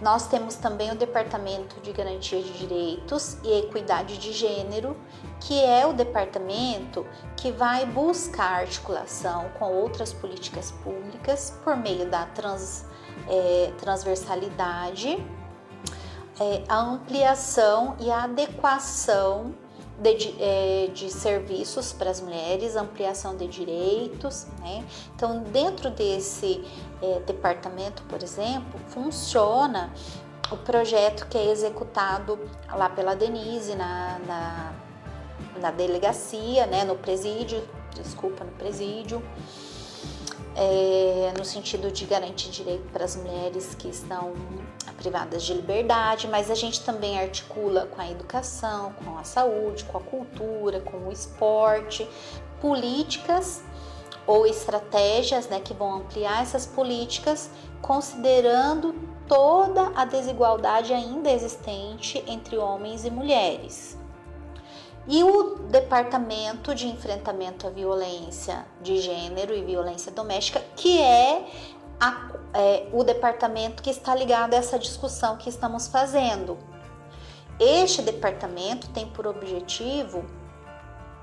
[0.00, 4.96] Nós temos também o Departamento de Garantia de Direitos e Equidade de Gênero,
[5.38, 12.26] que é o departamento que vai buscar articulação com outras políticas públicas por meio da
[12.26, 12.84] trans,
[13.28, 15.24] é, transversalidade,
[16.40, 19.54] é, a ampliação e a adequação
[20.02, 24.46] de, é, de, serviços para as mulheres, ampliação de direitos.
[24.60, 24.84] Né?
[25.14, 26.64] Então, dentro desse
[27.00, 29.92] é, departamento, por exemplo, funciona
[30.50, 32.38] o projeto que é executado
[32.68, 34.72] lá pela Denise na, na,
[35.60, 36.84] na delegacia, né?
[36.84, 37.62] no presídio,
[37.94, 39.22] desculpa, no presídio
[40.54, 44.34] é, no sentido de garantir direito para as mulheres que estão
[44.90, 49.98] privadas de liberdade, mas a gente também articula com a educação, com a saúde, com
[49.98, 52.08] a cultura, com o esporte,
[52.60, 53.62] políticas
[54.26, 58.94] ou estratégias né, que vão ampliar essas políticas, considerando
[59.26, 63.98] toda a desigualdade ainda existente entre homens e mulheres.
[65.08, 71.44] E o Departamento de Enfrentamento à Violência de Gênero e Violência Doméstica, que é,
[72.02, 72.20] a,
[72.52, 76.58] é, o departamento que está ligado a essa discussão que estamos fazendo.
[77.60, 80.24] Este departamento tem por objetivo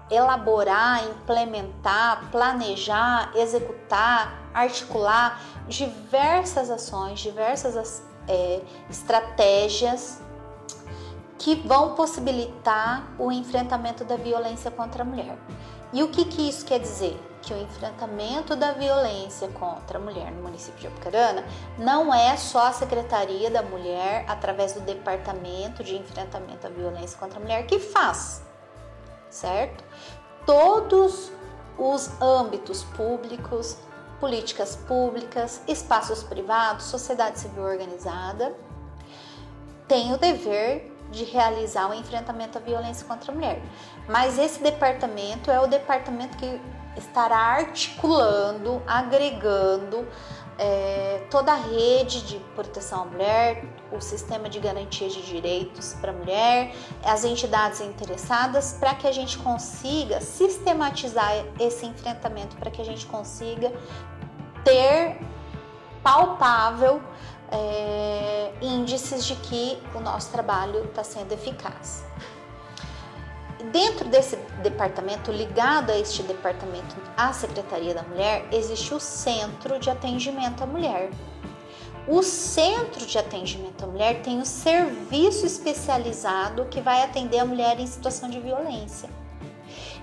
[0.10, 10.22] elaborar, implementar, planejar, executar, articular diversas ações, diversas é, estratégias
[11.38, 15.38] que vão possibilitar o enfrentamento da violência contra a mulher.
[15.92, 17.29] E o que, que isso quer dizer?
[17.50, 21.44] Que o enfrentamento da violência contra a mulher no município de Apucarana
[21.80, 27.40] não é só a Secretaria da Mulher, através do Departamento de Enfrentamento à Violência contra
[27.40, 28.44] a Mulher, que faz,
[29.32, 29.84] certo?
[30.46, 31.32] Todos
[31.76, 33.78] os âmbitos públicos,
[34.20, 38.56] políticas públicas, espaços privados, sociedade civil organizada,
[39.88, 43.60] têm o dever de realizar o enfrentamento à violência contra a mulher.
[44.08, 46.62] Mas esse departamento é o departamento que
[46.98, 50.08] estará articulando, agregando
[50.58, 53.64] é, toda a rede de proteção à mulher,
[53.94, 59.12] o sistema de garantia de direitos para a mulher, as entidades interessadas, para que a
[59.12, 63.72] gente consiga sistematizar esse enfrentamento, para que a gente consiga
[64.66, 65.18] ter
[66.04, 67.02] palpável
[67.52, 72.04] é, índices de que o nosso trabalho está sendo eficaz.
[73.66, 79.90] Dentro desse departamento, ligado a este departamento, a Secretaria da Mulher, existe o Centro de
[79.90, 81.12] Atendimento à Mulher.
[82.08, 87.78] O Centro de Atendimento à Mulher tem um serviço especializado que vai atender a mulher
[87.80, 89.10] em situação de violência.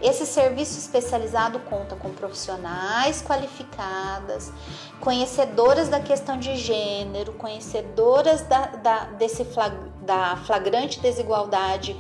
[0.02, 4.52] Esse serviço especializado conta com profissionais qualificadas,
[5.00, 11.96] conhecedoras da questão de gênero, conhecedoras da, da, desse flag, da flagrante desigualdade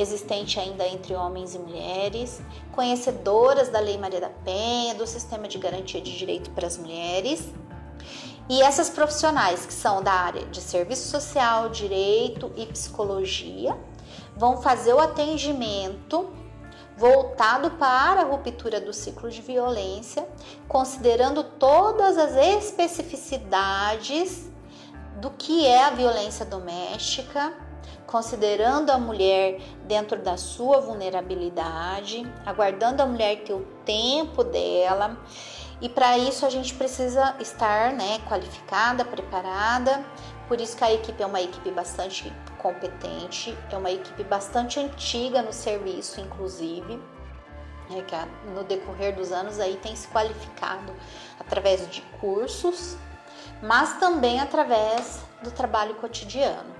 [0.00, 2.40] existente ainda entre homens e mulheres,
[2.72, 7.48] conhecedoras da Lei Maria da Penha, do Sistema de Garantia de Direito para as Mulheres.
[8.48, 13.78] E essas profissionais que são da área de serviço social, direito e psicologia
[14.36, 16.28] vão fazer o atendimento
[16.96, 20.26] voltado para a ruptura do ciclo de violência,
[20.68, 24.50] considerando todas as especificidades
[25.20, 27.52] do que é a violência doméstica,
[28.10, 35.16] considerando a mulher dentro da sua vulnerabilidade, aguardando a mulher ter o tempo dela.
[35.80, 40.04] E para isso a gente precisa estar né, qualificada, preparada.
[40.48, 45.40] Por isso que a equipe é uma equipe bastante competente, é uma equipe bastante antiga
[45.40, 47.00] no serviço, inclusive,
[47.88, 50.92] né, que no decorrer dos anos aí tem se qualificado
[51.38, 52.96] através de cursos,
[53.62, 56.79] mas também através do trabalho cotidiano.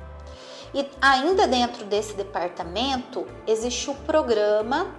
[0.72, 4.94] E ainda dentro desse departamento existe o programa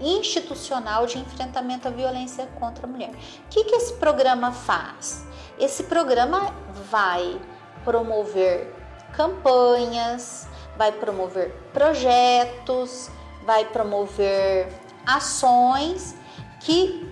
[0.00, 3.10] institucional de enfrentamento à violência contra a mulher.
[3.10, 5.26] O que, que esse programa faz?
[5.58, 6.54] Esse programa
[6.90, 7.40] vai
[7.84, 8.74] promover
[9.12, 10.46] campanhas,
[10.76, 13.10] vai promover projetos,
[13.44, 14.68] vai promover
[15.06, 16.14] ações
[16.60, 17.10] que,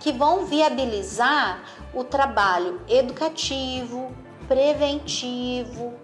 [0.00, 1.62] que vão viabilizar
[1.94, 4.14] o trabalho educativo,
[4.46, 5.94] preventivo,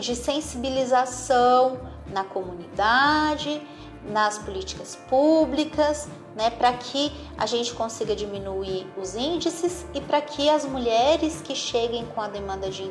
[0.00, 1.80] de sensibilização
[2.12, 3.60] na comunidade
[4.04, 10.48] nas políticas públicas, né, para que a gente consiga diminuir os índices e para que
[10.48, 12.88] as mulheres que cheguem com a demanda de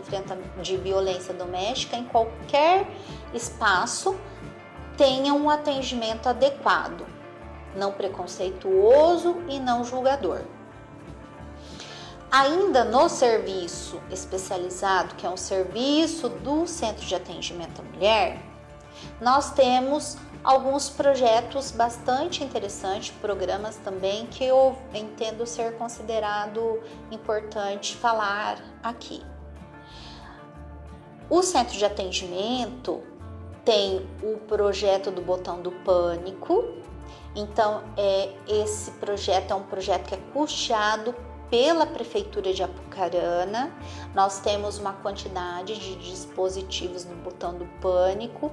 [0.61, 2.87] de violência doméstica em qualquer
[3.33, 4.15] espaço
[4.97, 7.05] tenham um atendimento adequado,
[7.75, 10.41] não preconceituoso e não julgador.
[12.29, 18.43] Ainda no serviço especializado, que é um serviço do Centro de Atendimento à Mulher,
[19.21, 28.57] nós temos alguns projetos bastante interessantes, programas também que eu entendo ser considerado importante falar
[28.83, 29.23] aqui.
[31.29, 33.03] O centro de atendimento
[33.63, 36.63] tem o projeto do botão do pânico.
[37.35, 41.13] Então, é, esse projeto é um projeto que é custeado
[41.49, 43.71] pela Prefeitura de Apucarana.
[44.13, 48.51] Nós temos uma quantidade de dispositivos no botão do pânico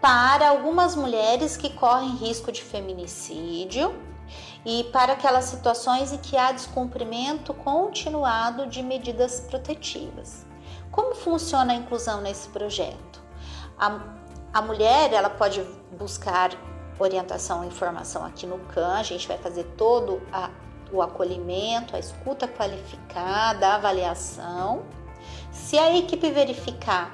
[0.00, 3.94] para algumas mulheres que correm risco de feminicídio
[4.64, 10.44] e para aquelas situações em que há descumprimento continuado de medidas protetivas.
[10.90, 13.22] Como funciona a inclusão nesse projeto?
[13.78, 14.00] A,
[14.52, 15.62] a mulher ela pode
[15.98, 16.50] buscar
[16.98, 20.50] orientação e informação aqui no CAN, a gente vai fazer todo a,
[20.92, 24.82] o acolhimento, a escuta qualificada, a avaliação.
[25.50, 27.12] Se a equipe verificar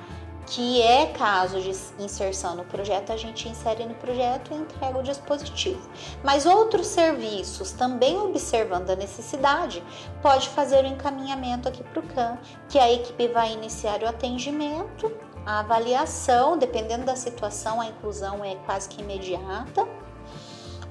[0.51, 1.71] que é caso de
[2.03, 5.89] inserção no projeto, a gente insere no projeto e entrega o dispositivo.
[6.25, 9.83] Mas outros serviços, também observando a necessidade,
[10.23, 15.13] pode fazer o encaminhamento aqui para o CAN, que a equipe vai iniciar o atendimento,
[15.45, 19.87] a avaliação, dependendo da situação, a inclusão é quase que imediata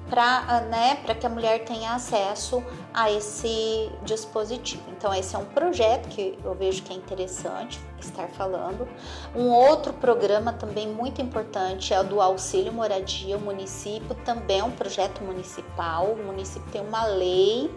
[0.08, 4.82] para né, que a mulher tenha acesso a esse dispositivo.
[4.90, 8.88] Então, esse é um projeto que eu vejo que é interessante estar falando.
[9.34, 13.36] Um outro programa também muito importante é o do Auxílio Moradia.
[13.36, 16.06] O município também é um projeto municipal.
[16.06, 17.70] O município tem uma lei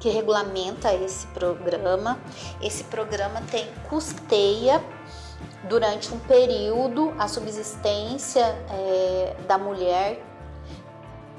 [0.00, 2.18] que regulamenta esse programa.
[2.60, 4.82] Esse programa tem custeia
[5.68, 10.33] durante um período a subsistência é, da mulher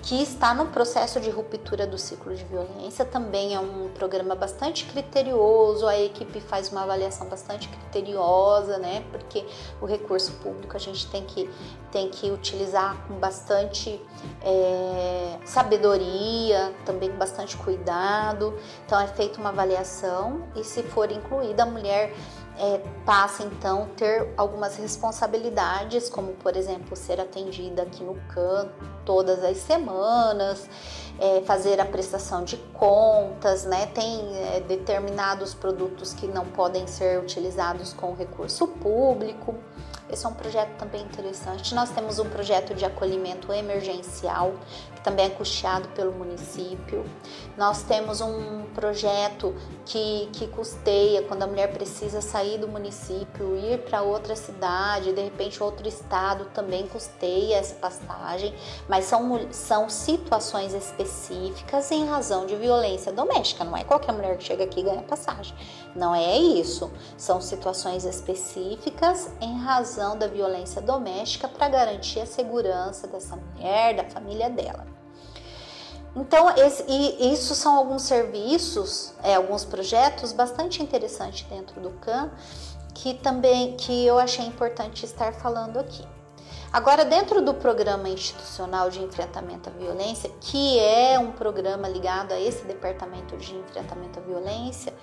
[0.05, 3.03] que está no processo de ruptura do ciclo de violência.
[3.03, 9.03] Também é um programa bastante criterioso, a equipe faz uma avaliação bastante criteriosa, né?
[9.11, 9.43] Porque
[9.81, 11.49] o recurso público a gente tem que,
[11.91, 13.99] tem que utilizar com bastante
[14.43, 18.53] é, sabedoria, também com bastante cuidado.
[18.85, 22.13] Então é feita uma avaliação e se for incluída a mulher
[22.57, 29.43] é, passa então ter algumas responsabilidades, como por exemplo ser atendida aqui no canto todas
[29.43, 30.67] as semanas,
[31.19, 33.85] é, fazer a prestação de contas, né?
[33.87, 39.55] Tem é, determinados produtos que não podem ser utilizados com recurso público.
[40.09, 41.73] Esse é um projeto também interessante.
[41.73, 44.53] Nós temos um projeto de acolhimento emergencial,
[45.05, 47.05] também é custeado pelo município.
[47.55, 53.83] Nós temos um projeto que, que custeia quando a mulher precisa sair do município, ir
[53.83, 58.55] para outra cidade, de repente outro estado também custeia essa passagem,
[58.89, 63.63] mas são, são situações específicas em razão de violência doméstica.
[63.63, 65.55] Não é qualquer mulher que chega aqui e ganha passagem.
[65.95, 66.91] Não é isso.
[67.15, 74.03] São situações específicas em razão da violência doméstica para garantir a segurança dessa mulher, da
[74.05, 74.94] família dela.
[76.15, 82.31] Então, esse, e isso são alguns serviços, é, alguns projetos bastante interessantes dentro do CAN
[82.95, 86.07] que também que eu achei importante estar falando aqui.
[86.75, 92.37] Agora, dentro do Programa Institucional de Enfrentamento à Violência, que é um programa ligado a
[92.37, 94.93] esse Departamento de Enfrentamento à Violência,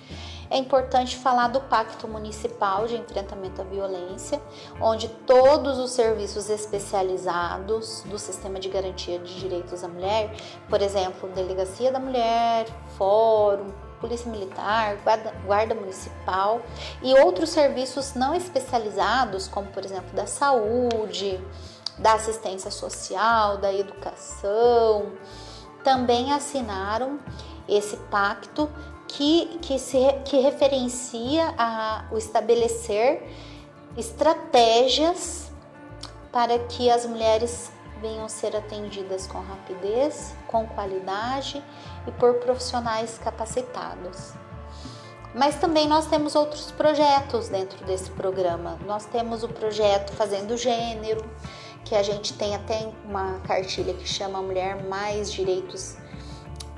[0.51, 4.39] é importante falar do Pacto Municipal de Enfrentamento à Violência,
[4.79, 10.31] onde todos os serviços especializados do Sistema de Garantia de Direitos da Mulher,
[10.69, 12.67] por exemplo, Delegacia da Mulher,
[12.99, 13.73] Fórum,
[14.03, 16.61] Polícia Militar, Guarda, Guarda, Municipal
[17.01, 21.39] e outros serviços não especializados, como por exemplo da saúde,
[21.97, 25.13] da assistência social, da educação,
[25.85, 27.17] também assinaram
[27.65, 28.69] esse pacto
[29.07, 33.23] que, que, se, que referencia a, o estabelecer
[33.95, 35.49] estratégias
[36.29, 37.71] para que as mulheres
[38.01, 41.63] venham ser atendidas com rapidez, com qualidade
[42.07, 44.33] e por profissionais capacitados.
[45.33, 48.77] Mas também nós temos outros projetos dentro desse programa.
[48.85, 51.25] Nós temos o projeto Fazendo Gênero,
[51.83, 55.97] que a gente tem até uma cartilha que chama Mulher Mais Direitos,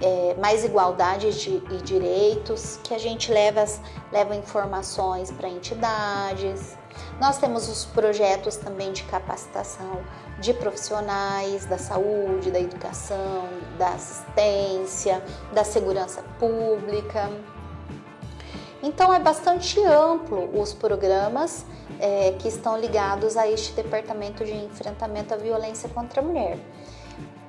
[0.01, 3.65] é, Mais Igualdade e Direitos, que a gente leva,
[4.11, 6.77] leva informações para entidades.
[7.19, 10.01] Nós temos os projetos também de capacitação
[10.39, 13.47] de profissionais da saúde, da educação,
[13.77, 17.29] da assistência, da segurança pública.
[18.83, 21.65] Então é bastante amplo os programas
[21.99, 26.59] é, que estão ligados a este departamento de enfrentamento à violência contra a mulher.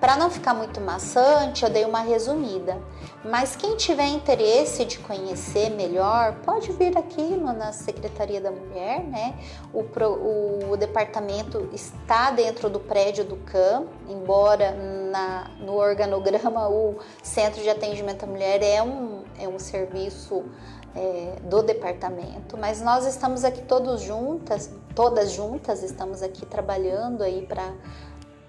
[0.00, 2.78] Para não ficar muito maçante, eu dei uma resumida.
[3.24, 9.02] Mas quem tiver interesse de conhecer melhor, pode vir aqui no, na Secretaria da Mulher,
[9.04, 9.34] né?
[9.72, 14.72] O, o, o, departamento está dentro do prédio do CAM, embora
[15.10, 20.44] na, no organograma o Centro de Atendimento à Mulher é um, é um serviço
[20.96, 27.44] é, do departamento, mas nós estamos aqui todos juntas, todas juntas, estamos aqui trabalhando aí
[27.46, 27.70] para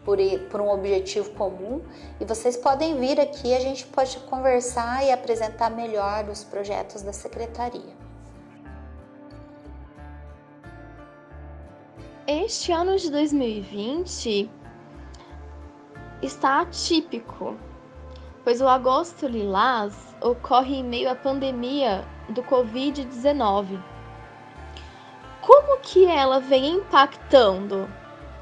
[0.07, 0.17] por,
[0.49, 1.81] por um objetivo comum
[2.17, 7.11] e vocês podem vir aqui, a gente pode conversar e apresentar melhor os projetos da
[7.11, 7.93] secretaria.
[12.25, 14.49] Este ano de 2020
[16.21, 17.57] está atípico,
[18.45, 23.83] pois o agosto lilás ocorre em meio à pandemia do Covid-19.
[25.41, 27.89] Como que ela vem impactando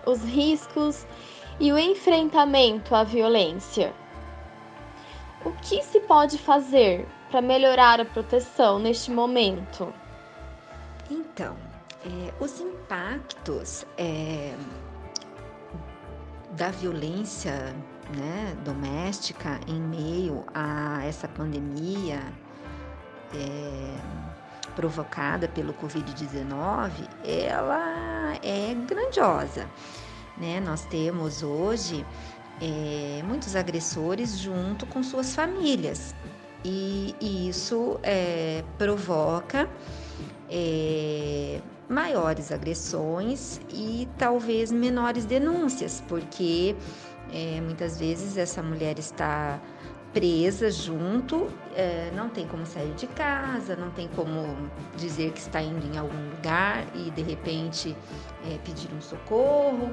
[0.06, 1.06] os riscos
[1.60, 3.94] e o enfrentamento à violência.
[5.44, 9.94] O que se pode fazer para melhorar a proteção neste momento?
[11.10, 11.56] Então,
[12.06, 14.56] é, os impactos é,
[16.52, 17.76] da violência
[18.16, 22.20] né, doméstica em meio a essa pandemia
[23.34, 24.26] é,
[24.76, 26.92] provocada pelo Covid-19,
[27.24, 29.70] ela é grandiosa.
[30.38, 30.60] Né?
[30.60, 32.06] Nós temos hoje
[32.62, 36.16] é, muitos agressores junto com suas famílias
[36.64, 39.70] e, e isso é, provoca
[40.50, 46.76] é, maiores agressões e talvez menores denúncias, porque
[47.32, 49.60] é, muitas vezes essa mulher está
[50.16, 55.62] presa junto, é, não tem como sair de casa, não tem como dizer que está
[55.62, 57.94] indo em algum lugar e de repente
[58.50, 59.92] é, pedir um socorro.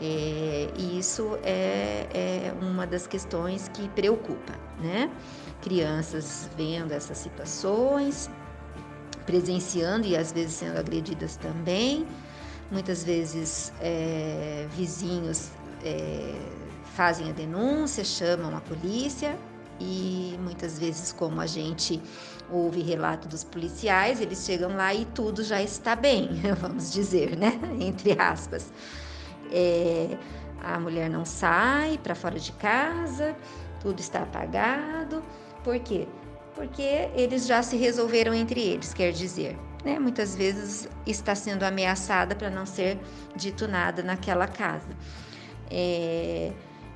[0.00, 5.10] É, e isso é, é uma das questões que preocupa, né?
[5.60, 8.30] Crianças vendo essas situações,
[9.26, 12.06] presenciando e às vezes sendo agredidas também.
[12.70, 15.50] Muitas vezes é, vizinhos
[15.84, 16.34] é,
[16.94, 19.36] fazem a denúncia, chamam a polícia
[19.80, 22.00] e muitas vezes, como a gente
[22.50, 26.28] ouve relato dos policiais, eles chegam lá e tudo já está bem,
[26.60, 27.58] vamos dizer, né?
[27.80, 28.72] Entre aspas.
[29.50, 30.16] É,
[30.62, 33.34] a mulher não sai para fora de casa,
[33.80, 35.22] tudo está apagado.
[35.64, 36.06] Por quê?
[36.54, 39.98] Porque eles já se resolveram entre eles, quer dizer, né?
[39.98, 42.98] Muitas vezes está sendo ameaçada para não ser
[43.34, 44.90] dito nada naquela casa.
[45.70, 46.52] É,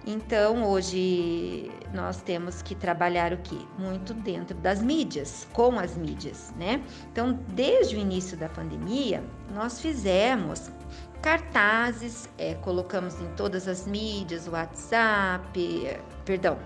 [0.06, 3.66] então, hoje nós temos que trabalhar o que?
[3.76, 6.80] Muito dentro das mídias, com as mídias, né?
[7.10, 10.70] Então, desde o início da pandemia, nós fizemos
[11.20, 16.56] cartazes, é, colocamos em todas as mídias, WhatsApp, perdão,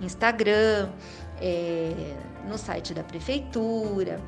[0.00, 0.90] Instagram,
[1.40, 2.16] é,
[2.48, 4.20] no site da prefeitura,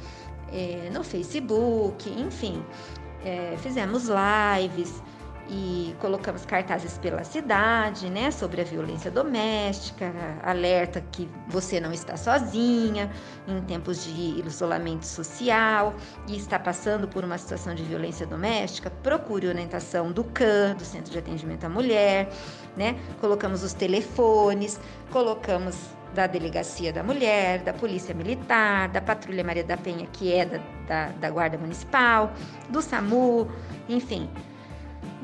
[0.52, 2.64] é, no Facebook, enfim,
[3.24, 5.02] é, fizemos lives
[5.48, 10.12] e colocamos cartazes pela cidade, né, sobre a violência doméstica,
[10.42, 13.10] alerta que você não está sozinha
[13.46, 15.94] em tempos de isolamento social
[16.26, 21.12] e está passando por uma situação de violência doméstica, procure orientação do CAN, do Centro
[21.12, 22.28] de Atendimento à Mulher,
[22.76, 22.98] né?
[23.20, 24.80] Colocamos os telefones,
[25.10, 25.76] colocamos
[26.14, 30.60] da Delegacia da Mulher, da Polícia Militar, da Patrulha Maria da Penha, que é da,
[30.86, 32.32] da, da Guarda Municipal,
[32.70, 33.50] do SAMU,
[33.88, 34.30] enfim,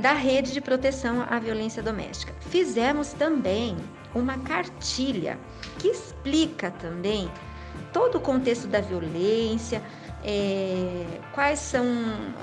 [0.01, 2.35] da Rede de Proteção à Violência Doméstica.
[2.41, 3.77] Fizemos também
[4.15, 5.39] uma cartilha
[5.79, 7.31] que explica também
[7.93, 9.83] todo o contexto da violência,
[10.25, 11.85] é, quais são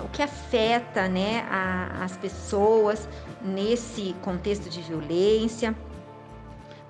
[0.05, 3.09] o que afeta né, a, as pessoas
[3.41, 5.75] nesse contexto de violência,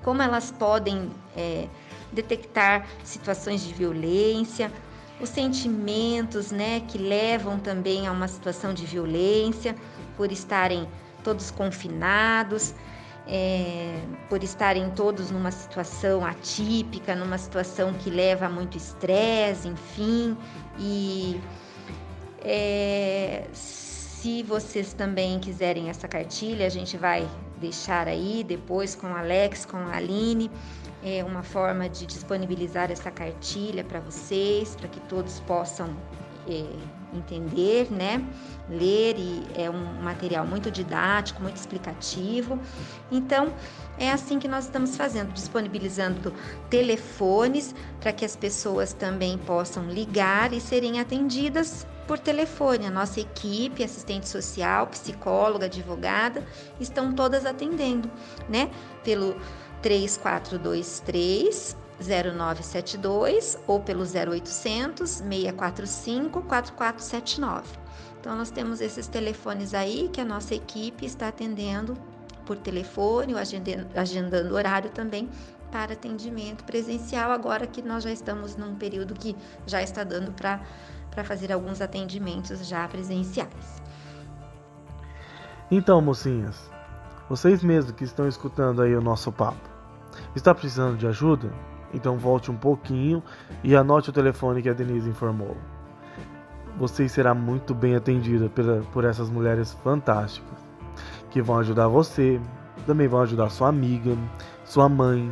[0.03, 1.67] como elas podem é,
[2.11, 4.71] detectar situações de violência,
[5.19, 9.75] os sentimentos né, que levam também a uma situação de violência
[10.17, 10.87] por estarem
[11.23, 12.73] todos confinados,
[13.27, 20.37] é, por estarem todos numa situação atípica, numa situação que leva a muito estresse, enfim.
[20.79, 21.39] E
[22.41, 27.29] é, se vocês também quiserem essa cartilha, a gente vai
[27.59, 30.49] deixar aí depois com o Alex, com a Aline,
[31.03, 35.95] é uma forma de disponibilizar essa cartilha para vocês, para que todos possam
[36.49, 36.63] é,
[37.13, 38.23] entender, né?
[38.69, 42.59] Ler e é um material muito didático, muito explicativo.
[43.11, 43.53] Então,
[43.97, 46.33] é assim que nós estamos fazendo, disponibilizando
[46.69, 52.85] telefones para que as pessoas também possam ligar e serem atendidas por telefone.
[52.85, 56.45] A nossa equipe, assistente social, psicóloga, advogada,
[56.79, 58.09] estão todas atendendo,
[58.49, 58.69] né?
[59.03, 59.35] Pelo
[59.81, 67.67] 3423 0972 ou pelo 0800 645 4479.
[68.19, 71.95] Então nós temos esses telefones aí que a nossa equipe está atendendo
[72.45, 75.29] por telefone ou agendando, agendando horário também
[75.71, 81.23] para atendimento presencial, agora que nós já estamos num período que já está dando para
[81.23, 83.81] fazer alguns atendimentos já presenciais.
[85.69, 86.71] Então, mocinhas,
[87.27, 89.69] vocês mesmos que estão escutando aí o nosso papo,
[90.33, 91.51] está precisando de ajuda?
[91.93, 93.23] Então volte um pouquinho
[93.63, 95.55] e anote o telefone que a Denise informou.
[96.77, 100.67] Você será muito bem atendida pela, por essas mulheres fantásticas
[101.31, 102.39] que vão ajudar você,
[102.85, 104.15] também vão ajudar sua amiga,
[104.63, 105.31] sua mãe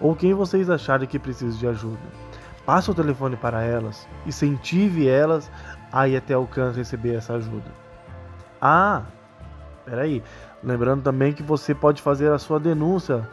[0.00, 2.00] ou quem vocês acharem que precisa de ajuda.
[2.64, 5.50] Passe o telefone para elas, incentive elas
[5.92, 7.70] a ir até o CAN receber essa ajuda.
[8.60, 9.02] Ah,
[9.84, 10.22] peraí,
[10.62, 13.28] lembrando também que você pode fazer a sua denúncia.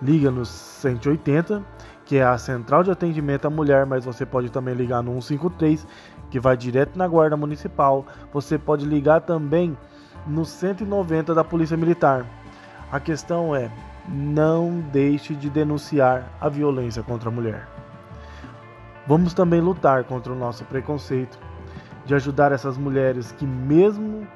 [0.00, 1.62] Liga no 180,
[2.06, 5.86] que é a central de atendimento à mulher, mas você pode também ligar no 153,
[6.30, 8.06] que vai direto na guarda municipal.
[8.32, 9.76] Você pode ligar também
[10.24, 12.24] no 190 da Polícia Militar.
[12.90, 13.70] A questão é:
[14.08, 17.66] não deixe de denunciar a violência contra a mulher.
[19.06, 21.38] Vamos também lutar contra o nosso preconceito,
[22.04, 24.26] de ajudar essas mulheres que, mesmo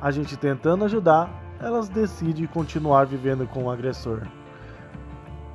[0.00, 1.30] a gente tentando ajudar,
[1.60, 4.22] elas decidem continuar vivendo com o agressor.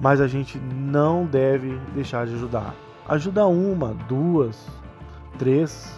[0.03, 2.75] Mas a gente não deve deixar de ajudar.
[3.07, 4.67] Ajuda uma, duas,
[5.39, 5.97] três,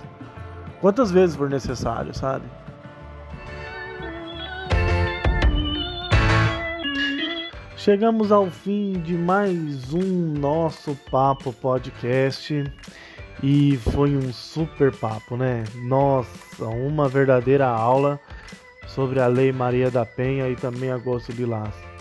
[0.79, 2.45] quantas vezes for necessário, sabe?
[7.75, 12.63] Chegamos ao fim de mais um nosso Papo Podcast
[13.41, 15.63] e foi um super papo, né?
[15.83, 18.19] Nossa, uma verdadeira aula
[18.87, 21.94] sobre a Lei Maria da Penha e também Agosto Bilás.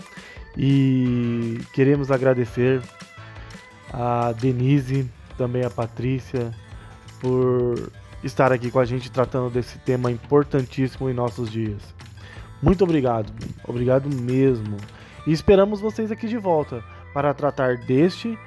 [0.57, 2.81] E queremos agradecer
[3.91, 6.51] a Denise, também a Patrícia,
[7.19, 7.91] por
[8.23, 11.81] estar aqui com a gente tratando desse tema importantíssimo em nossos dias.
[12.61, 13.31] Muito obrigado,
[13.67, 14.77] obrigado mesmo.
[15.27, 16.83] E esperamos vocês aqui de volta
[17.13, 18.37] para tratar deste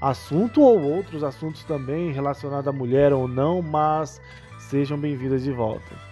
[0.00, 4.20] assunto ou outros assuntos também relacionados à mulher ou não, mas
[4.58, 6.09] sejam bem-vindas de volta.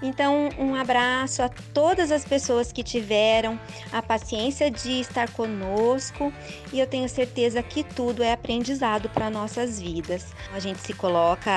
[0.00, 3.58] Então, um abraço a todas as pessoas que tiveram
[3.92, 6.32] a paciência de estar conosco
[6.72, 10.26] e eu tenho certeza que tudo é aprendizado para nossas vidas.
[10.52, 11.50] A gente se coloca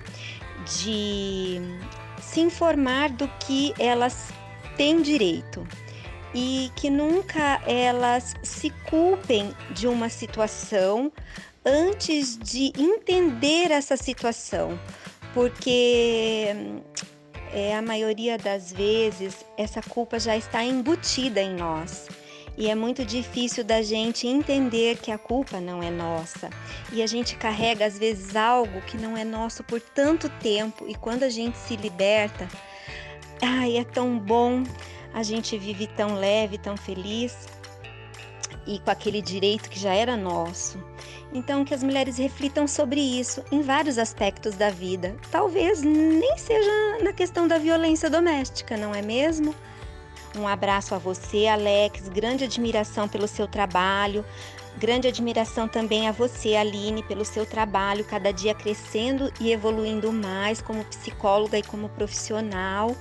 [0.81, 1.61] de
[2.21, 4.33] se informar do que elas
[4.77, 5.67] têm direito
[6.35, 11.13] e que nunca elas se culpem de uma situação
[11.65, 14.79] antes de entender essa situação,
[15.33, 16.55] porque
[17.53, 22.09] é, a maioria das vezes essa culpa já está embutida em nós.
[22.57, 26.49] E é muito difícil da gente entender que a culpa não é nossa.
[26.93, 30.95] E a gente carrega às vezes algo que não é nosso por tanto tempo e
[30.95, 32.49] quando a gente se liberta,
[33.43, 34.62] ai, é tão bom
[35.15, 37.47] a gente vive tão leve, tão feliz
[38.66, 40.77] e com aquele direito que já era nosso.
[41.35, 45.16] Então, que as mulheres reflitam sobre isso em vários aspectos da vida.
[45.32, 46.70] Talvez nem seja
[47.02, 49.52] na questão da violência doméstica, não é mesmo?
[50.36, 52.09] Um abraço a você, Alex.
[52.09, 54.24] Grande admiração pelo seu trabalho.
[54.77, 60.61] Grande admiração também a você, Aline, pelo seu trabalho, cada dia crescendo e evoluindo mais
[60.61, 62.97] como psicóloga e como profissional.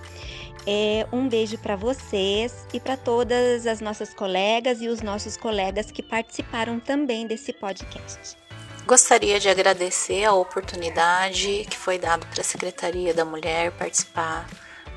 [0.65, 5.91] É, um beijo para vocês e para todas as nossas colegas e os nossos colegas
[5.91, 8.37] que participaram também desse podcast.
[8.85, 14.47] Gostaria de agradecer a oportunidade que foi dada para a Secretaria da Mulher participar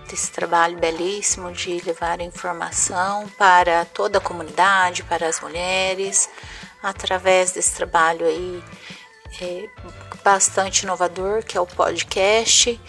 [0.08, 6.28] desse trabalho belíssimo de levar informação para toda a comunidade, para as mulheres,
[6.82, 8.62] através desse trabalho aí
[9.40, 9.68] é,
[10.24, 12.80] bastante inovador que é o podcast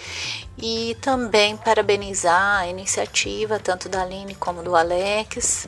[0.58, 5.68] e também parabenizar a iniciativa tanto da Aline como do Alex,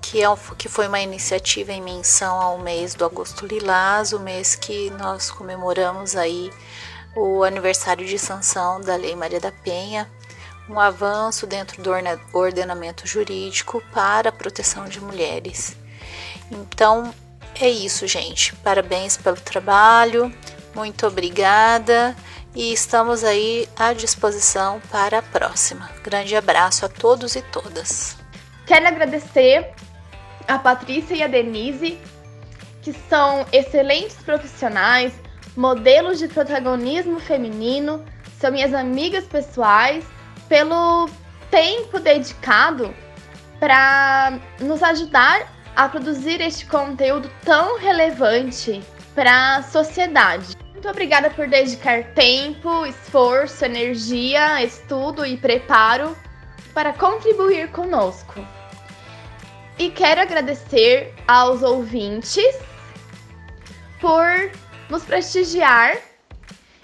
[0.00, 0.26] que, é,
[0.56, 5.30] que foi uma iniciativa em menção ao mês do Agosto Lilás, o mês que nós
[5.30, 6.50] comemoramos aí
[7.16, 10.08] o aniversário de sanção da Lei Maria da Penha,
[10.68, 11.90] um avanço dentro do
[12.32, 15.74] ordenamento jurídico para a proteção de mulheres.
[16.50, 17.12] Então,
[17.60, 18.54] é isso, gente.
[18.56, 20.32] Parabéns pelo trabalho,
[20.74, 22.14] muito obrigada
[22.54, 25.90] e estamos aí à disposição para a próxima.
[26.02, 28.16] Grande abraço a todos e todas.
[28.66, 29.72] Quero agradecer
[30.46, 31.98] a Patrícia e a Denise,
[32.82, 35.12] que são excelentes profissionais,
[35.56, 38.04] modelos de protagonismo feminino,
[38.40, 40.04] são minhas amigas pessoais,
[40.48, 41.08] pelo
[41.50, 42.94] tempo dedicado
[43.58, 48.82] para nos ajudar a produzir este conteúdo tão relevante
[49.14, 50.56] para a sociedade.
[50.72, 56.16] Muito obrigada por dedicar tempo, esforço, energia, estudo e preparo
[56.74, 58.44] para contribuir conosco.
[59.78, 62.58] E quero agradecer aos ouvintes
[64.00, 64.50] por
[64.90, 65.96] nos prestigiar.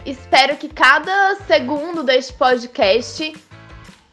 [0.07, 3.35] Espero que cada segundo deste podcast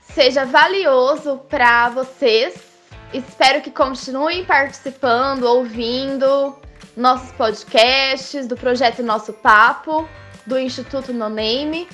[0.01, 2.70] seja valioso para vocês.
[3.13, 6.55] Espero que continuem participando, ouvindo
[6.95, 10.07] nossos podcasts, do projeto Nosso Papo,
[10.45, 11.89] do Instituto No Name.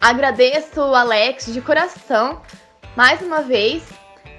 [0.00, 2.40] Agradeço o Alex de coração,
[2.96, 3.82] mais uma vez,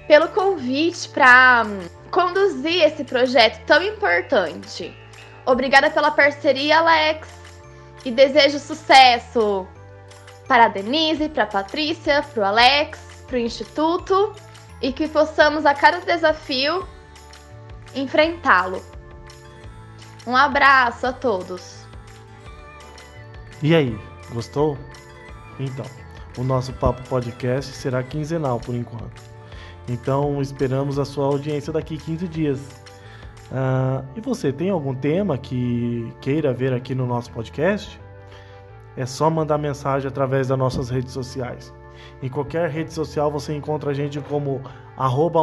[0.08, 1.62] pelo convite para
[2.10, 4.92] conduzir esse projeto tão importante.
[5.46, 7.28] Obrigada pela parceria, Alex,
[8.04, 9.64] e desejo sucesso
[10.48, 12.98] para a Denise, para a Patrícia, para o Alex,
[13.28, 14.34] para o Instituto
[14.84, 16.86] e que possamos a cada desafio
[17.94, 18.82] enfrentá-lo.
[20.26, 21.86] Um abraço a todos.
[23.62, 23.98] E aí,
[24.30, 24.76] gostou?
[25.58, 25.86] Então,
[26.36, 29.22] o nosso Papo Podcast será quinzenal por enquanto.
[29.88, 32.58] Então, esperamos a sua audiência daqui 15 dias.
[33.50, 37.98] Uh, e você tem algum tema que queira ver aqui no nosso podcast?
[38.98, 41.72] É só mandar mensagem através das nossas redes sociais.
[42.24, 44.62] Em qualquer rede social você encontra a gente como
[44.96, 45.42] arroba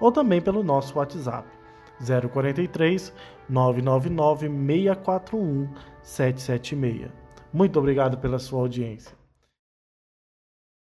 [0.00, 1.46] ou também pelo nosso WhatsApp
[2.32, 3.12] 043
[3.46, 5.68] 999 641
[6.00, 7.10] 776.
[7.52, 9.19] Muito obrigado pela sua audiência.